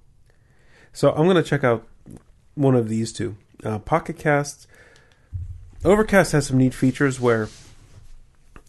So 0.92 1.12
I'm 1.12 1.24
going 1.24 1.38
to 1.38 1.44
check 1.44 1.64
out 1.64 1.88
one 2.60 2.76
of 2.76 2.90
these 2.90 3.14
two. 3.14 3.36
Uh, 3.64 3.80
Pocket. 3.80 4.26
Overcast 5.86 6.34
has 6.34 6.48
some 6.48 6.58
neat 6.58 6.74
features 6.74 7.20
where 7.20 7.48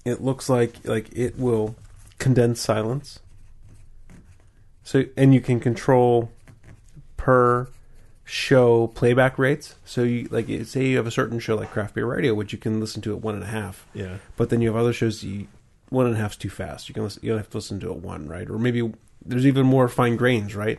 it 0.05 0.23
looks 0.23 0.49
like 0.49 0.77
like 0.85 1.11
it 1.13 1.39
will 1.39 1.75
condense 2.19 2.61
silence. 2.61 3.19
So 4.85 5.05
and 5.17 5.35
you 5.35 5.41
can 5.41 5.59
control 5.59 6.31
per 7.17 7.69
show 8.25 8.87
playback 8.87 9.39
rates. 9.39 9.75
So 9.85 10.05
you 10.05 10.29
like 10.31 10.47
say 10.65 10.87
you 10.87 10.97
have 10.97 11.07
a 11.09 11.11
certain 11.11 11.41
show 11.41 11.57
like 11.57 11.73
Craft 11.73 11.95
Beer 11.95 12.07
Radio, 12.07 12.33
which 12.33 12.53
you 12.53 12.59
can 12.59 12.79
listen 12.79 13.03
to 13.03 13.13
at 13.13 13.21
one 13.21 13.35
and 13.35 13.43
a 13.43 13.49
half. 13.49 13.87
Yeah. 13.93 14.19
But 14.37 14.51
then 14.51 14.61
you 14.61 14.69
have 14.69 14.77
other 14.77 14.93
shows 14.93 15.25
you 15.25 15.49
one 15.89 16.07
and 16.07 16.15
a 16.15 16.19
half's 16.19 16.37
too 16.37 16.49
fast. 16.49 16.89
You 16.89 16.95
can 16.95 17.03
listen, 17.03 17.21
you 17.25 17.31
don't 17.31 17.39
have 17.39 17.51
to 17.51 17.57
listen 17.57 17.81
to 17.81 17.91
it 17.91 17.97
one, 17.97 18.29
right? 18.29 18.49
Or 18.49 18.57
maybe 18.57 18.93
there's 19.25 19.47
even 19.47 19.67
more 19.67 19.89
fine 19.89 20.17
grains, 20.17 20.55
right? 20.55 20.79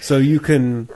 So 0.00 0.18
you 0.18 0.38
can 0.40 0.88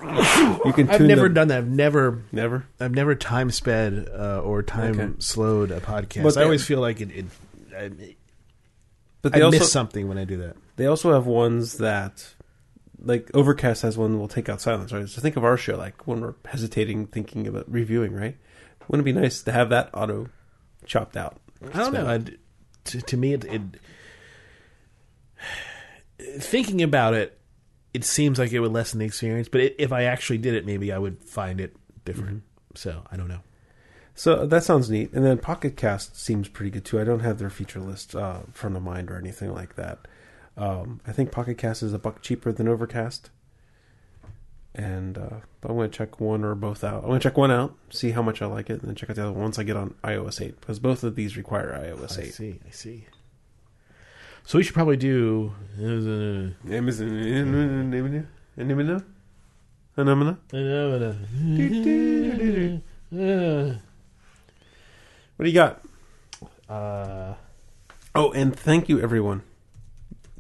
you 0.67 0.73
can 0.75 0.91
I've 0.91 1.01
never 1.01 1.23
them- 1.23 1.35
done 1.35 1.49
that. 1.49 1.59
I've 1.59 1.69
never 1.69 2.23
never. 2.33 2.67
I've 2.79 2.93
never 2.95 3.15
time 3.15 3.51
sped 3.51 4.09
uh, 4.13 4.41
or 4.41 4.63
time 4.63 5.01
Okay. 5.01 5.13
slowed 5.19 5.71
a 5.71 5.81
podcast. 5.81 6.23
But 6.25 6.37
I 6.37 6.41
they- 6.41 6.45
always 6.45 6.65
feel 6.65 6.81
like 6.81 7.01
it. 7.01 7.11
it 7.11 7.25
I, 7.77 7.91
But 9.23 9.35
I 9.35 9.39
they 9.39 9.43
also 9.45 9.59
miss 9.61 9.73
something 9.73 10.09
when 10.09 10.19
I 10.19 10.25
do 10.25 10.37
that. 10.39 10.57
they 10.77 10.87
also 10.87 11.13
have 11.13 11.27
ones 11.27 11.79
that 11.79 12.35
like 13.01 13.31
Overcast 13.33 13.83
has 13.83 13.97
one 13.97 14.13
that 14.13 14.19
will 14.19 14.29
take 14.29 14.49
out 14.49 14.61
silence, 14.61 14.93
right? 14.93 15.09
So 15.09 15.21
think 15.23 15.37
of 15.37 15.45
our 15.45 15.57
show 15.57 15.77
like 15.77 16.07
when 16.07 16.21
we're 16.21 16.35
hesitating 16.45 17.07
thinking 17.07 17.47
about 17.47 17.71
reviewing, 17.71 18.13
right? 18.13 18.37
Wouldn't 18.89 19.07
it 19.09 19.15
be 19.15 19.19
nice 19.19 19.43
to 19.43 19.53
have 19.53 19.71
that 19.71 19.91
auto 19.95 20.29
chopped 20.85 21.17
out? 21.17 21.39
I 21.73 21.79
don't 21.79 21.93
know. 21.93 22.07
I'd, 22.07 22.37
to, 22.87 23.01
to 23.03 23.17
me, 23.17 23.35
it, 23.35 23.45
it 23.45 23.63
thinking 26.41 26.83
about 26.83 27.15
it, 27.15 27.38
it 27.95 28.05
seems 28.05 28.39
like 28.39 28.53
it 28.53 28.61
would 28.61 28.73
lessen 28.73 28.99
the 28.99 29.07
experience. 29.07 29.49
But 29.49 29.61
it, 29.63 29.77
if 29.79 29.93
I 29.93 30.05
actually 30.05 30.39
did 30.39 30.55
it, 30.55 30.67
maybe 30.67 30.93
I 30.93 30.99
would 30.99 31.23
find 31.25 31.61
it 31.61 31.77
different. 32.05 32.43
So 32.75 33.03
I 33.11 33.17
don't 33.17 33.29
know. 33.29 33.41
So 34.15 34.47
that 34.47 34.65
sounds 34.65 34.91
neat. 34.91 35.13
And 35.13 35.25
then 35.25 35.39
Pocket 35.39 35.77
Cast 35.77 36.19
seems 36.21 36.49
pretty 36.49 36.71
good 36.71 36.85
too. 36.85 37.01
I 37.01 37.05
don't 37.05 37.21
have 37.21 37.39
their 37.39 37.51
feature 37.51 37.81
list 37.81 38.17
uh, 38.17 38.41
front 38.53 38.77
of 38.77 38.83
mind 38.83 39.11
or 39.11 39.17
anything 39.17 39.53
like 39.53 39.77
that. 39.77 40.01
Um, 40.57 41.01
I 41.07 41.13
think 41.13 41.31
Pocket 41.31 41.57
Cast 41.57 41.83
is 41.85 41.93
a 41.93 41.99
buck 41.99 42.21
cheaper 42.21 42.51
than 42.53 42.67
Overcast. 42.67 43.31
And 44.75 45.17
uh, 45.17 45.41
but 45.61 45.71
I'm 45.71 45.77
going 45.77 45.91
to 45.91 45.97
check 45.97 46.21
one 46.21 46.45
or 46.45 46.55
both 46.55 46.85
out. 46.85 47.03
I'm 47.03 47.09
going 47.09 47.21
to 47.21 47.29
check 47.29 47.37
one 47.37 47.51
out, 47.51 47.75
see 47.91 48.11
how 48.11 48.23
much 48.23 48.43
I 48.43 48.47
like 48.47 48.71
it, 48.71 48.81
and 48.81 48.89
then 48.89 48.95
check 48.95 49.11
out 49.11 49.17
the 49.17 49.23
other 49.23 49.33
one 49.33 49.43
once 49.43 49.59
I 49.59 49.63
get 49.63 49.77
on 49.77 49.95
iOS 50.05 50.41
8 50.45 50.61
because 50.61 50.79
both 50.79 51.03
of 51.05 51.15
these 51.15 51.37
require 51.37 51.73
iOS 51.73 52.19
8. 52.19 52.21
I 52.21 52.27
8. 52.27 52.35
see. 52.35 52.61
I 52.67 52.71
see. 52.71 53.07
So 54.49 54.57
we 54.57 54.65
should 54.65 54.73
probably 54.73 54.97
do. 54.97 55.53
Amazon. 55.79 56.57
Anemone? 56.73 58.27
Anemone? 58.57 60.39
What 65.37 65.45
do 65.45 65.51
you 65.51 65.53
got? 65.53 65.83
uh, 66.67 67.35
Oh, 68.15 68.33
and 68.33 68.59
thank 68.59 68.89
you 68.89 68.99
everyone. 69.03 69.43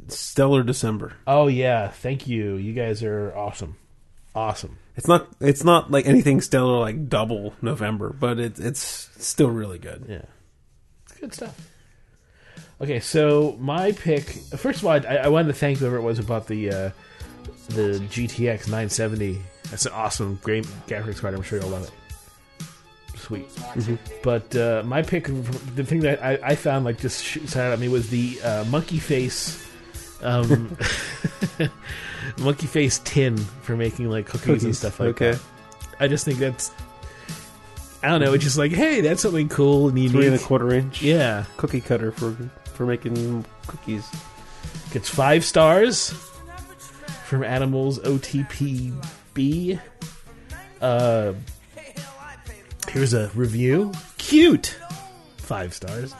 Stellar 0.06 0.62
December. 0.62 1.12
oh 1.26 1.48
yeah, 1.48 1.88
thank 1.88 2.26
you. 2.26 2.54
You 2.54 2.72
guys 2.72 3.02
are 3.02 3.36
awesome. 3.36 3.76
Awesome. 4.34 4.78
It's 4.96 5.06
not 5.06 5.28
it's 5.38 5.64
not 5.64 5.90
like 5.90 6.06
anything 6.06 6.40
stellar 6.40 6.78
like 6.78 7.10
double 7.10 7.52
November, 7.60 8.16
but 8.18 8.38
it's 8.38 8.58
it's 8.58 9.10
still 9.18 9.50
really 9.50 9.78
good. 9.78 10.06
Yeah, 10.08 10.22
it's 11.04 11.20
good 11.20 11.34
stuff. 11.34 11.60
Okay, 12.80 13.00
so 13.00 13.56
my 13.58 13.92
pick. 13.92 14.24
First 14.56 14.80
of 14.80 14.86
all, 14.86 14.92
I, 14.92 15.16
I 15.16 15.28
wanted 15.28 15.48
to 15.48 15.54
thank 15.54 15.78
whoever 15.78 15.96
it 15.96 16.02
was 16.02 16.18
who 16.18 16.24
bought 16.24 16.46
the 16.46 16.70
uh, 16.70 16.90
the 17.68 18.00
GTX 18.10 18.66
970. 18.66 19.40
That's 19.70 19.86
an 19.86 19.92
awesome, 19.92 20.38
great 20.42 20.64
graphics 20.86 21.20
card. 21.20 21.34
I'm 21.34 21.42
sure 21.42 21.60
you'll 21.60 21.68
love 21.70 21.84
it. 21.84 23.18
Sweet. 23.18 23.46
But 24.22 24.54
uh, 24.56 24.82
my 24.86 25.02
pick, 25.02 25.26
the 25.74 25.84
thing 25.84 26.00
that 26.00 26.24
I, 26.24 26.38
I 26.42 26.54
found 26.54 26.84
like 26.84 26.98
just 26.98 27.56
out 27.56 27.72
at 27.72 27.78
me 27.78 27.88
was 27.88 28.08
the 28.08 28.40
uh, 28.42 28.64
monkey 28.64 28.98
face. 28.98 29.66
Um, 30.22 30.76
monkey 32.38 32.66
face 32.66 33.00
tin 33.04 33.36
for 33.36 33.76
making 33.76 34.08
like 34.08 34.26
cookies, 34.26 34.64
and 34.64 34.74
stuff 34.74 35.00
like 35.00 35.10
okay. 35.10 35.32
that. 35.32 35.40
I 36.00 36.08
just 36.08 36.24
think 36.24 36.38
that's 36.38 36.70
I 38.02 38.08
don't 38.08 38.20
know. 38.20 38.32
It's 38.32 38.44
just 38.44 38.58
like, 38.58 38.72
hey, 38.72 39.00
that's 39.00 39.22
something 39.22 39.48
cool 39.48 39.88
and 39.88 40.10
Three 40.10 40.26
and 40.26 40.36
a 40.36 40.38
quarter 40.38 40.72
inch 40.72 41.02
Yeah, 41.02 41.44
cookie 41.56 41.80
cutter 41.80 42.12
for 42.12 42.36
for 42.74 42.86
making 42.86 43.44
cookies. 43.66 44.06
gets 44.92 45.08
five 45.08 45.44
stars 45.44 46.10
from 47.24 47.42
Animals 47.42 47.98
OTPB. 48.00 49.80
Uh, 50.80 51.32
here's 52.88 53.14
a 53.14 53.30
review. 53.34 53.92
Cute, 54.16 54.78
five 55.38 55.74
stars. 55.74 56.14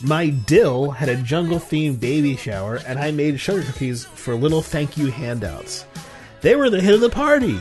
My 0.00 0.28
dill 0.28 0.92
had 0.92 1.08
a 1.08 1.16
jungle 1.16 1.58
themed 1.58 1.98
baby 1.98 2.36
shower, 2.36 2.76
and 2.86 3.00
I 3.00 3.10
made 3.10 3.40
sugar 3.40 3.62
cookies 3.62 4.04
for 4.04 4.34
little 4.36 4.62
thank 4.62 4.96
you 4.96 5.10
handouts. 5.10 5.84
They 6.40 6.54
were 6.54 6.70
the 6.70 6.80
hit 6.80 6.94
of 6.94 7.00
the 7.00 7.10
party. 7.10 7.58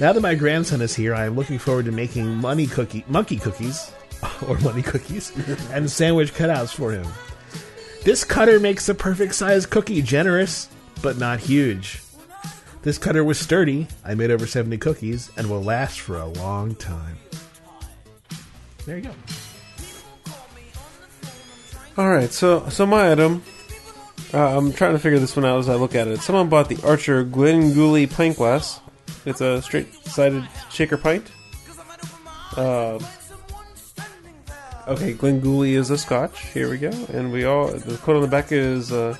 Now 0.00 0.12
that 0.12 0.20
my 0.20 0.36
grandson 0.36 0.80
is 0.80 0.94
here, 0.94 1.12
I 1.12 1.26
am 1.26 1.34
looking 1.34 1.58
forward 1.58 1.86
to 1.86 1.92
making 1.92 2.36
money 2.36 2.68
cookie 2.68 3.04
monkey 3.08 3.36
cookies 3.36 3.90
or 4.46 4.56
money 4.58 4.82
cookies 4.82 5.32
and 5.72 5.90
sandwich 5.90 6.32
cutouts 6.34 6.72
for 6.72 6.92
him. 6.92 7.06
This 8.04 8.22
cutter 8.22 8.60
makes 8.60 8.86
the 8.86 8.94
perfect 8.94 9.34
size 9.34 9.66
cookie, 9.66 10.00
generous 10.02 10.68
but 11.02 11.18
not 11.18 11.40
huge. 11.40 12.00
This 12.82 12.96
cutter 12.96 13.24
was 13.24 13.40
sturdy. 13.40 13.88
I 14.04 14.14
made 14.14 14.30
over 14.30 14.46
70 14.46 14.78
cookies 14.78 15.30
and 15.36 15.50
will 15.50 15.62
last 15.62 16.00
for 16.00 16.16
a 16.16 16.26
long 16.26 16.76
time. 16.76 17.16
There 18.86 18.98
you 18.98 19.02
go. 19.02 19.14
All 21.96 22.08
right, 22.08 22.30
so 22.30 22.68
so 22.68 22.86
my 22.86 23.10
item. 23.10 23.42
Uh, 24.32 24.56
I'm 24.56 24.72
trying 24.72 24.92
to 24.92 24.98
figure 25.00 25.18
this 25.18 25.34
one 25.34 25.44
out 25.44 25.58
as 25.58 25.68
I 25.68 25.74
look 25.74 25.96
at 25.96 26.06
it. 26.06 26.20
Someone 26.20 26.48
bought 26.48 26.68
the 26.68 26.78
Archer 26.86 27.24
Glengoolie 27.24 28.08
pint 28.10 28.36
glass. 28.36 28.80
It's 29.24 29.40
a 29.40 29.60
straight-sided 29.62 30.48
shaker 30.70 30.96
pint. 30.96 31.30
Uh, 32.56 32.98
okay, 34.88 35.14
Glengoolie 35.14 35.74
is 35.74 35.90
a 35.90 35.98
Scotch. 35.98 36.46
Here 36.46 36.70
we 36.70 36.78
go, 36.78 36.90
and 37.12 37.32
we 37.32 37.44
all 37.44 37.68
the 37.68 37.96
quote 37.98 38.16
on 38.16 38.22
the 38.22 38.28
back 38.28 38.50
is. 38.52 38.90
Uh, 38.90 39.16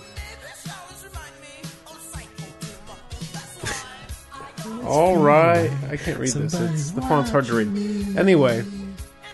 all 4.85 5.17
right, 5.19 5.71
I 5.89 5.97
can't 5.97 6.19
read 6.19 6.33
this. 6.33 6.55
It's, 6.55 6.91
the 6.93 7.03
font's 7.03 7.31
hard 7.31 7.45
to 7.47 7.55
read. 7.55 8.17
Anyway, 8.17 8.65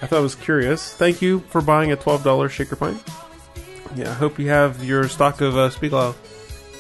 I 0.03 0.07
thought 0.07 0.19
it 0.19 0.23
was 0.23 0.35
curious. 0.35 0.93
Thank 0.93 1.23
you 1.23 1.41
for 1.49 1.61
buying 1.63 1.93
a 1.93 1.97
twelve 1.97 2.25
dollars 2.25 2.53
shaker 2.53 2.77
pint. 2.77 3.03
Yeah, 3.95 4.11
I 4.11 4.15
hope 4.15 4.39
you 4.39 4.49
have 4.49 4.83
your 4.83 5.09
stock 5.09 5.41
of 5.41 5.57
uh, 5.57 5.71
Spiegel 5.71 6.17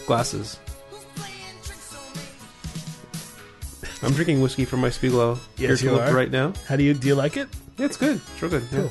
glasses. 0.06 0.58
I'm 4.04 4.12
drinking 4.12 4.40
whiskey 4.42 4.64
from 4.64 4.80
my 4.80 4.90
Spiegel 4.90 5.38
Yes, 5.56 5.80
Beer 5.82 5.92
you 5.92 5.98
are. 5.98 6.12
right 6.14 6.30
now. 6.30 6.52
How 6.68 6.76
do 6.76 6.84
you 6.84 6.94
do 6.94 7.08
you 7.08 7.14
like 7.14 7.36
it? 7.36 7.48
Yeah, 7.78 7.86
it's 7.86 7.96
good. 7.96 8.16
It's 8.32 8.42
real 8.42 8.50
good. 8.50 8.62
Yeah. 8.70 8.78
Cool. 8.80 8.90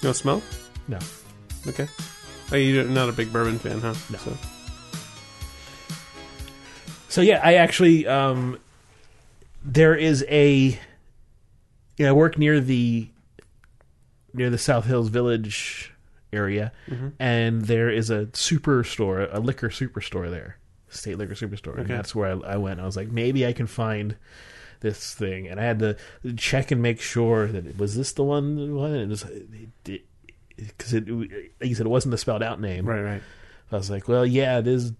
You 0.00 0.06
want 0.08 0.14
to 0.14 0.14
smell? 0.14 0.42
No. 0.88 0.98
Okay. 1.66 1.86
Oh, 2.52 2.56
you're 2.56 2.84
not 2.84 3.08
a 3.08 3.12
big 3.12 3.32
bourbon 3.32 3.58
fan, 3.58 3.80
huh? 3.80 3.94
No. 4.10 4.18
So, 4.18 4.32
So 7.08 7.20
yeah, 7.20 7.40
I 7.42 7.54
actually 7.54 8.06
um 8.06 8.58
there 9.64 9.94
is 9.94 10.24
a 10.28 10.78
yeah, 11.96 12.08
I 12.10 12.12
work 12.12 12.38
near 12.38 12.60
the 12.60 13.08
near 14.32 14.50
the 14.50 14.58
South 14.58 14.84
Hills 14.84 15.08
Village 15.08 15.92
area 16.32 16.72
and 17.18 17.62
there 17.62 17.88
is 17.90 18.10
a 18.10 18.26
superstore, 18.26 19.28
a 19.32 19.40
liquor 19.40 19.68
superstore 19.70 20.30
there. 20.30 20.57
State 20.90 21.18
liquor 21.18 21.34
superstore. 21.34 21.78
And 21.78 21.88
that's 21.88 22.14
where 22.14 22.28
I, 22.44 22.52
I 22.54 22.56
went. 22.56 22.80
I 22.80 22.86
was 22.86 22.96
like, 22.96 23.08
maybe 23.10 23.46
I 23.46 23.52
can 23.52 23.66
find 23.66 24.16
this 24.80 25.12
thing 25.12 25.48
and 25.48 25.58
I 25.58 25.64
had 25.64 25.80
to 25.80 25.96
check 26.36 26.70
and 26.70 26.80
make 26.80 27.00
sure 27.00 27.48
that 27.48 27.66
it 27.66 27.76
was 27.78 27.96
this 27.96 28.12
the 28.12 28.22
one 28.22 28.76
one 28.76 28.94
it 28.94 29.08
was 29.08 29.24
because 30.56 30.92
it, 30.94 31.08
like 31.08 31.50
you 31.68 31.74
said 31.74 31.84
it 31.86 31.88
wasn't 31.88 32.12
the 32.12 32.18
spelled 32.18 32.44
out 32.44 32.60
name 32.60 32.86
right, 32.86 33.00
right. 33.02 33.22
I 33.72 33.76
was 33.76 33.90
like, 33.90 34.06
well, 34.06 34.24
yeah, 34.24 34.58
it 34.60 34.68
is 34.68 34.92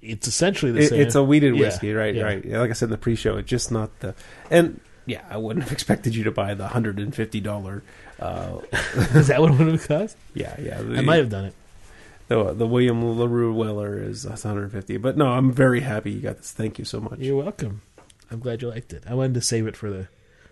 it's 0.00 0.26
essentially 0.26 0.72
the 0.72 0.80
It, 0.80 0.88
same. 0.88 1.00
it's 1.02 1.14
a 1.16 1.22
wheated 1.22 1.54
Yeah, 1.54 1.60
whiskey, 1.60 1.92
right? 1.92 2.14
yeah. 2.14 2.22
Right. 2.22 2.42
Yeah, 2.42 2.60
like 2.60 2.70
I 2.70 2.72
said 2.72 2.86
in 2.86 2.92
the 2.92 2.96
pre-show, 2.98 3.36
it's 3.36 3.48
just 3.50 3.70
not 3.70 3.90
the 4.00 4.14
and 4.50 4.80
yeah, 5.04 5.22
I 5.28 5.36
wouldn't 5.36 5.64
have 5.64 5.72
expected 5.78 6.14
you 6.14 6.24
to 6.24 6.30
buy 6.30 6.54
the 6.54 6.68
hundred 6.68 6.98
and 6.98 7.14
fifty 7.14 7.40
dollar. 7.40 7.82
Uh, 8.18 8.60
Is 9.14 9.26
that 9.28 9.40
what 9.42 9.52
it 9.52 9.58
would 9.58 9.68
have 9.68 9.86
cost? 9.86 10.16
yeah, 10.32 10.56
yeah. 10.58 10.78
I 10.78 11.02
might 11.02 11.16
have 11.18 11.28
done 11.28 11.44
it. 11.44 11.54
The, 12.30 12.54
the 12.54 12.66
William 12.66 13.02
Larue 13.02 13.52
Weller 13.52 13.98
is 14.00 14.24
one 14.24 14.38
hundred 14.38 14.70
fifty, 14.70 14.96
but 14.96 15.16
no, 15.16 15.26
I'm 15.26 15.52
very 15.52 15.80
happy 15.80 16.12
you 16.12 16.20
got 16.20 16.36
this. 16.36 16.52
Thank 16.52 16.78
you 16.78 16.84
so 16.84 17.00
much. 17.00 17.18
You're 17.18 17.42
welcome. 17.42 17.82
I'm 18.30 18.38
glad 18.38 18.62
you 18.62 18.68
liked 18.68 18.92
it. 18.92 19.02
I 19.08 19.14
wanted 19.14 19.34
to 19.34 19.40
save 19.40 19.66
it 19.66 19.76
for 19.76 19.90
the 19.90 20.06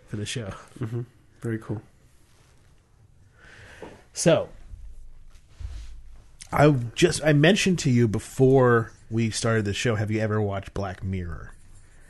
for 0.08 0.16
the 0.16 0.26
show. 0.26 0.50
hmm 0.78 1.02
Very 1.40 1.58
cool. 1.58 1.80
So, 4.12 4.48
I 6.52 6.68
just 6.96 7.22
I 7.24 7.32
mentioned 7.32 7.78
to 7.80 7.90
you 7.90 8.08
before 8.08 8.90
we 9.08 9.30
started 9.30 9.64
the 9.64 9.72
show. 9.72 9.94
Have 9.94 10.10
you 10.10 10.18
ever 10.18 10.42
watched 10.42 10.74
Black 10.74 11.04
Mirror? 11.04 11.52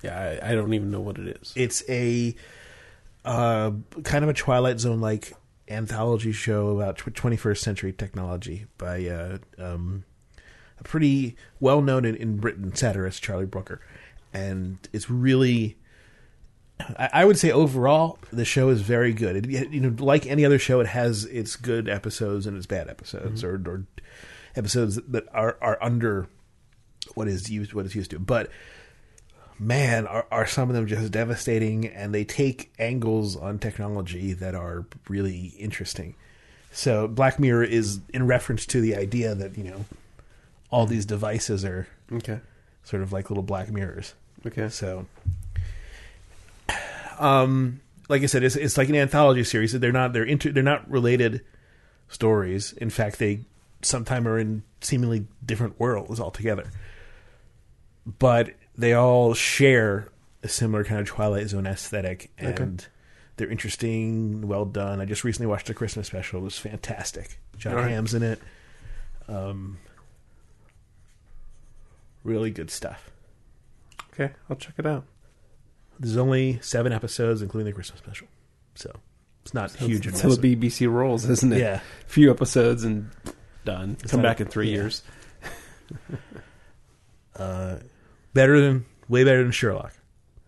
Yeah, 0.03 0.39
I, 0.43 0.53
I 0.53 0.55
don't 0.55 0.73
even 0.73 0.91
know 0.91 1.01
what 1.01 1.19
it 1.19 1.37
is. 1.43 1.53
It's 1.55 1.83
a 1.91 2.35
uh, 3.27 3.73
kind 4.03 4.25
of 4.25 4.31
a 4.31 4.33
Twilight 4.33 4.81
Zone 4.81 5.03
like 5.03 5.35
anthology 5.71 6.33
show 6.33 6.69
about 6.69 6.99
tw- 6.99 7.15
21st 7.15 7.59
century 7.59 7.93
technology 7.93 8.67
by 8.77 9.07
uh, 9.07 9.39
um, 9.59 10.05
a 10.79 10.85
pretty 10.85 11.37
well 11.61 11.83
known 11.83 12.05
in, 12.05 12.15
in 12.15 12.39
Britain 12.39 12.75
satirist 12.75 13.23
Charlie 13.23 13.47
Brooker, 13.47 13.81
and 14.33 14.79
it's 14.93 15.11
really. 15.11 15.77
I 16.97 17.11
I 17.13 17.25
would 17.25 17.39
say 17.39 17.51
overall 17.51 18.19
the 18.33 18.45
show 18.45 18.69
is 18.69 18.83
very 18.83 19.13
good. 19.13 19.47
It, 19.47 19.71
you 19.71 19.81
know, 19.81 19.95
like 19.99 20.27
any 20.27 20.45
other 20.45 20.59
show, 20.59 20.81
it 20.81 20.87
has 20.87 21.25
its 21.25 21.57
good 21.57 21.89
episodes 21.89 22.47
and 22.47 22.57
its 22.57 22.67
bad 22.67 22.89
episodes, 22.89 23.43
or, 23.43 23.55
or 23.67 23.85
episodes 24.55 24.97
that 24.97 25.25
are, 25.33 25.57
are 25.61 25.79
under 25.83 26.29
what 27.15 27.29
is 27.29 27.51
used 27.51 27.75
what 27.75 27.87
is 27.87 27.95
used 27.95 28.11
to. 28.13 28.19
But 28.19 28.51
man, 29.59 30.07
are, 30.07 30.27
are 30.31 30.47
some 30.47 30.69
of 30.71 30.75
them 30.77 30.87
just 30.87 31.11
devastating, 31.13 31.87
and 31.87 32.15
they 32.15 32.25
take 32.25 32.73
angles 32.79 33.37
on 33.37 33.59
technology 33.59 34.33
that 34.35 34.55
are 34.55 34.87
really 35.09 35.55
interesting. 35.59 36.15
So 36.73 37.09
Black 37.09 37.39
Mirror 37.41 37.65
is 37.65 38.01
in 38.13 38.27
reference 38.27 38.67
to 38.67 38.81
the 38.81 38.95
idea 38.97 39.35
that 39.35 39.57
you 39.59 39.65
know 39.65 39.85
all 40.71 40.87
these 40.87 41.07
devices 41.07 41.65
are 41.65 41.89
Okay. 42.13 42.41
sort 42.85 43.03
of 43.03 43.13
like 43.13 43.31
little 43.31 43.43
black 43.43 43.71
mirrors. 43.71 44.15
Okay. 44.47 44.69
So, 44.69 45.07
um, 47.19 47.81
like 48.09 48.23
I 48.23 48.27
said, 48.27 48.43
it's 48.43 48.57
it's 48.57 48.79
like 48.79 48.89
an 48.89 48.95
anthology 48.97 49.45
series. 49.45 49.73
They're 49.73 49.93
not 49.93 50.13
they're 50.13 50.25
inter, 50.25 50.51
they're 50.53 50.63
not 50.63 50.89
related 50.91 51.43
stories. 52.09 52.73
In 52.73 52.91
fact, 52.91 53.19
they 53.19 53.41
sometimes 53.83 54.27
are 54.27 54.39
in 54.39 54.63
seemingly 54.81 55.27
different 55.45 55.79
worlds 55.79 56.21
altogether. 56.21 56.71
But 58.19 58.51
they 58.79 58.95
all 58.95 59.35
share 59.35 60.09
a 60.43 60.49
similar 60.49 60.85
kind 60.85 61.01
of 61.01 61.07
Twilight 61.07 61.49
Zone 61.49 61.67
aesthetic, 61.67 62.31
and 62.39 62.59
Okay. 62.81 62.89
they're 63.37 63.51
interesting, 63.51 64.47
well 64.47 64.65
done. 64.65 65.01
I 65.01 65.05
just 65.05 65.25
recently 65.25 65.49
watched 65.49 65.67
the 65.67 65.75
Christmas 65.75 66.07
special; 66.07 66.41
it 66.41 66.45
was 66.45 66.59
fantastic. 66.59 67.39
Jon 67.59 67.75
All 67.75 67.81
right. 67.81 67.91
Hamm's 67.91 68.15
in 68.15 68.23
it. 68.23 68.41
Um, 69.27 69.79
really 72.25 72.51
good 72.51 72.71
stuff. 72.71 73.11
Okay, 74.15 74.33
I'll 74.49 74.57
check 74.57 74.75
it 74.79 74.87
out. 74.87 75.05
There's 75.99 76.17
only 76.17 76.59
seven 76.63 76.93
episodes, 76.93 77.43
including 77.43 77.67
the 77.67 77.73
Christmas 77.73 77.99
special, 77.99 78.29
so 78.77 78.93
it's 79.43 79.55
not 79.55 79.73
huge. 79.75 80.07
That's 80.07 80.21
how 80.21 80.29
the 80.31 80.57
BBC 80.57 80.91
rolls, 80.91 81.29
isn't 81.29 81.53
it? 81.53 81.59
yeah, 81.59 81.81
few 82.07 82.31
episodes 82.31 82.85
and 82.85 83.11
done. 83.65 83.97
It's 84.03 84.13
Come 84.13 84.23
back 84.23 84.41
in 84.41 84.47
three 84.47 84.69
yeah. 84.71 84.77
years. 84.77 85.03
uh, 87.37 87.77
better 88.35 88.61
than 88.61 88.87
way 89.09 89.25
better 89.25 89.43
than 89.43 89.53
Sherlock. 89.53 89.95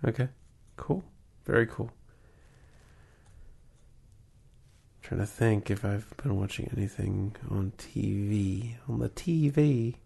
Okay, 0.05 0.29
cool, 0.77 1.05
very 1.45 1.67
cool. 1.67 1.91
trying 5.11 5.21
to 5.21 5.27
think 5.27 5.73
if 5.73 5.85
I've 5.85 6.15
been 6.23 6.39
watching 6.39 6.71
anything 6.77 7.35
on 7.51 7.73
TV. 7.77 8.77
On 8.89 9.01
the 9.01 9.09
TV, 9.09 9.97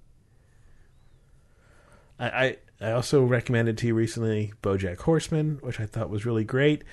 I, 2.18 2.29
I 2.29 2.57
I 2.81 2.92
also 2.92 3.22
recommended 3.22 3.77
to 3.79 3.88
you 3.88 3.94
recently 3.94 4.55
BoJack 4.62 5.01
Horseman, 5.01 5.59
which 5.61 5.79
I 5.79 5.85
thought 5.85 6.09
was 6.09 6.25
really 6.25 6.44
great. 6.44 6.85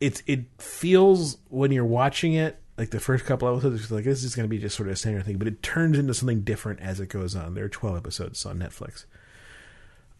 It's 0.00 0.22
it 0.26 0.44
feels 0.58 1.38
when 1.48 1.72
you're 1.72 1.84
watching 1.86 2.34
it 2.34 2.60
like 2.76 2.90
the 2.90 3.00
first 3.00 3.24
couple 3.24 3.48
episodes, 3.48 3.84
it's 3.84 3.90
like 3.90 4.04
this 4.04 4.22
is 4.22 4.36
going 4.36 4.44
to 4.44 4.50
be 4.50 4.58
just 4.58 4.76
sort 4.76 4.88
of 4.88 4.92
a 4.92 4.96
standard 4.96 5.24
thing, 5.24 5.38
but 5.38 5.48
it 5.48 5.62
turns 5.62 5.98
into 5.98 6.12
something 6.12 6.42
different 6.42 6.80
as 6.80 7.00
it 7.00 7.08
goes 7.08 7.34
on. 7.34 7.54
There 7.54 7.64
are 7.64 7.70
12 7.70 7.96
episodes 7.96 8.44
on 8.44 8.58
Netflix. 8.58 9.06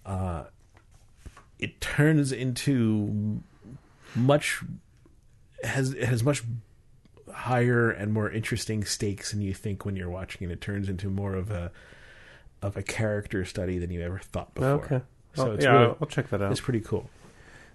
Uh, 0.06 0.44
it 1.58 1.80
turns 1.80 2.32
into 2.32 3.42
much 4.14 4.62
has 5.62 5.92
it 5.92 6.04
has 6.04 6.22
much 6.22 6.42
higher 7.32 7.90
and 7.90 8.12
more 8.12 8.30
interesting 8.30 8.84
stakes 8.84 9.32
than 9.32 9.40
you 9.40 9.52
think 9.52 9.84
when 9.84 9.96
you're 9.96 10.10
watching 10.10 10.48
it. 10.48 10.52
It 10.52 10.60
turns 10.60 10.88
into 10.88 11.10
more 11.10 11.34
of 11.34 11.50
a 11.50 11.72
of 12.62 12.76
a 12.76 12.82
character 12.82 13.44
study 13.44 13.78
than 13.78 13.90
you 13.90 14.00
ever 14.00 14.18
thought 14.18 14.54
before. 14.54 14.84
okay. 14.84 15.00
So 15.34 15.52
it's 15.52 15.64
yeah, 15.64 15.72
really, 15.72 15.94
I'll, 16.00 16.06
check 16.06 16.30
that 16.30 16.40
out. 16.40 16.50
it's 16.50 16.62
pretty 16.62 16.80
cool, 16.80 17.10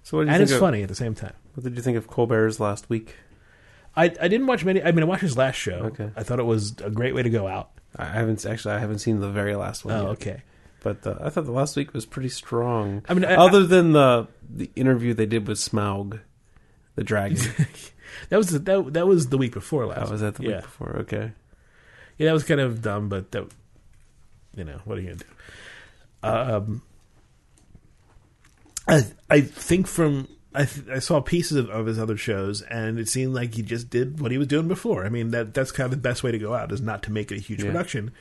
So 0.01 0.17
what 0.17 0.23
did 0.23 0.29
you 0.29 0.33
and 0.33 0.43
it's 0.43 0.51
of, 0.51 0.59
funny 0.59 0.81
at 0.81 0.89
the 0.89 0.95
same 0.95 1.13
time. 1.13 1.33
What 1.53 1.63
did 1.63 1.75
you 1.75 1.83
think 1.83 1.95
of 1.95 2.07
Colbert's 2.07 2.59
last 2.59 2.89
week? 2.89 3.15
I 3.95 4.05
I 4.05 4.27
didn't 4.27 4.47
watch 4.47 4.65
many. 4.65 4.81
I 4.81 4.91
mean, 4.91 5.03
I 5.03 5.05
watched 5.05 5.21
his 5.21 5.37
last 5.37 5.55
show. 5.55 5.91
Okay. 5.93 6.09
I 6.15 6.23
thought 6.23 6.39
it 6.39 6.45
was 6.45 6.75
a 6.83 6.89
great 6.89 7.13
way 7.13 7.21
to 7.21 7.29
go 7.29 7.47
out. 7.47 7.69
I 7.95 8.05
haven't 8.05 8.43
actually. 8.45 8.73
I 8.73 8.79
haven't 8.79 8.99
seen 8.99 9.19
the 9.19 9.29
very 9.29 9.55
last 9.55 9.85
one. 9.85 9.93
Oh, 9.93 10.01
yet. 10.01 10.09
okay. 10.11 10.41
But 10.81 11.05
uh, 11.05 11.15
I 11.21 11.29
thought 11.29 11.45
the 11.45 11.51
last 11.51 11.75
week 11.75 11.93
was 11.93 12.05
pretty 12.05 12.29
strong. 12.29 13.03
I 13.07 13.13
mean, 13.13 13.23
I, 13.23 13.35
Other 13.35 13.63
than 13.65 13.93
the 13.93 14.27
the 14.49 14.69
interview 14.75 15.13
they 15.13 15.27
did 15.27 15.47
with 15.47 15.59
Smaug, 15.59 16.19
the 16.95 17.03
dragon. 17.03 17.37
that 18.29 18.37
was 18.37 18.47
the, 18.47 18.59
that 18.59 18.93
that 18.93 19.07
was 19.07 19.27
the 19.27 19.37
week 19.37 19.53
before 19.53 19.85
last. 19.85 19.99
that 19.99 20.11
was 20.11 20.21
that 20.21 20.35
the 20.35 20.43
yeah. 20.43 20.55
week 20.55 20.61
before. 20.63 20.97
Okay. 21.01 21.31
Yeah, 22.17 22.27
that 22.27 22.33
was 22.33 22.43
kind 22.43 22.59
of 22.59 22.81
dumb, 22.81 23.09
but 23.09 23.31
that 23.31 23.47
you 24.55 24.63
know 24.63 24.79
what 24.85 24.97
are 24.97 25.01
you 25.01 25.07
gonna 25.09 25.19
do? 25.19 25.25
Um, 26.23 26.81
I 28.87 29.03
I 29.29 29.41
think 29.41 29.87
from 29.87 30.27
I 30.53 30.65
th- 30.65 30.87
I 30.89 30.99
saw 30.99 31.21
pieces 31.21 31.57
of, 31.57 31.69
of 31.69 31.85
his 31.85 31.97
other 31.99 32.17
shows, 32.17 32.61
and 32.63 32.99
it 32.99 33.07
seemed 33.07 33.33
like 33.33 33.53
he 33.53 33.61
just 33.61 33.89
did 33.89 34.19
what 34.19 34.31
he 34.31 34.37
was 34.37 34.47
doing 34.47 34.67
before. 34.67 35.05
I 35.05 35.09
mean 35.09 35.31
that 35.31 35.53
that's 35.53 35.71
kind 35.71 35.85
of 35.85 35.91
the 35.91 35.97
best 35.97 36.23
way 36.23 36.31
to 36.31 36.39
go 36.39 36.53
out 36.53 36.71
is 36.71 36.81
not 36.81 37.03
to 37.03 37.11
make 37.11 37.31
it 37.31 37.37
a 37.37 37.41
huge 37.41 37.61
Yeah. 37.61 37.67
production. 37.71 38.11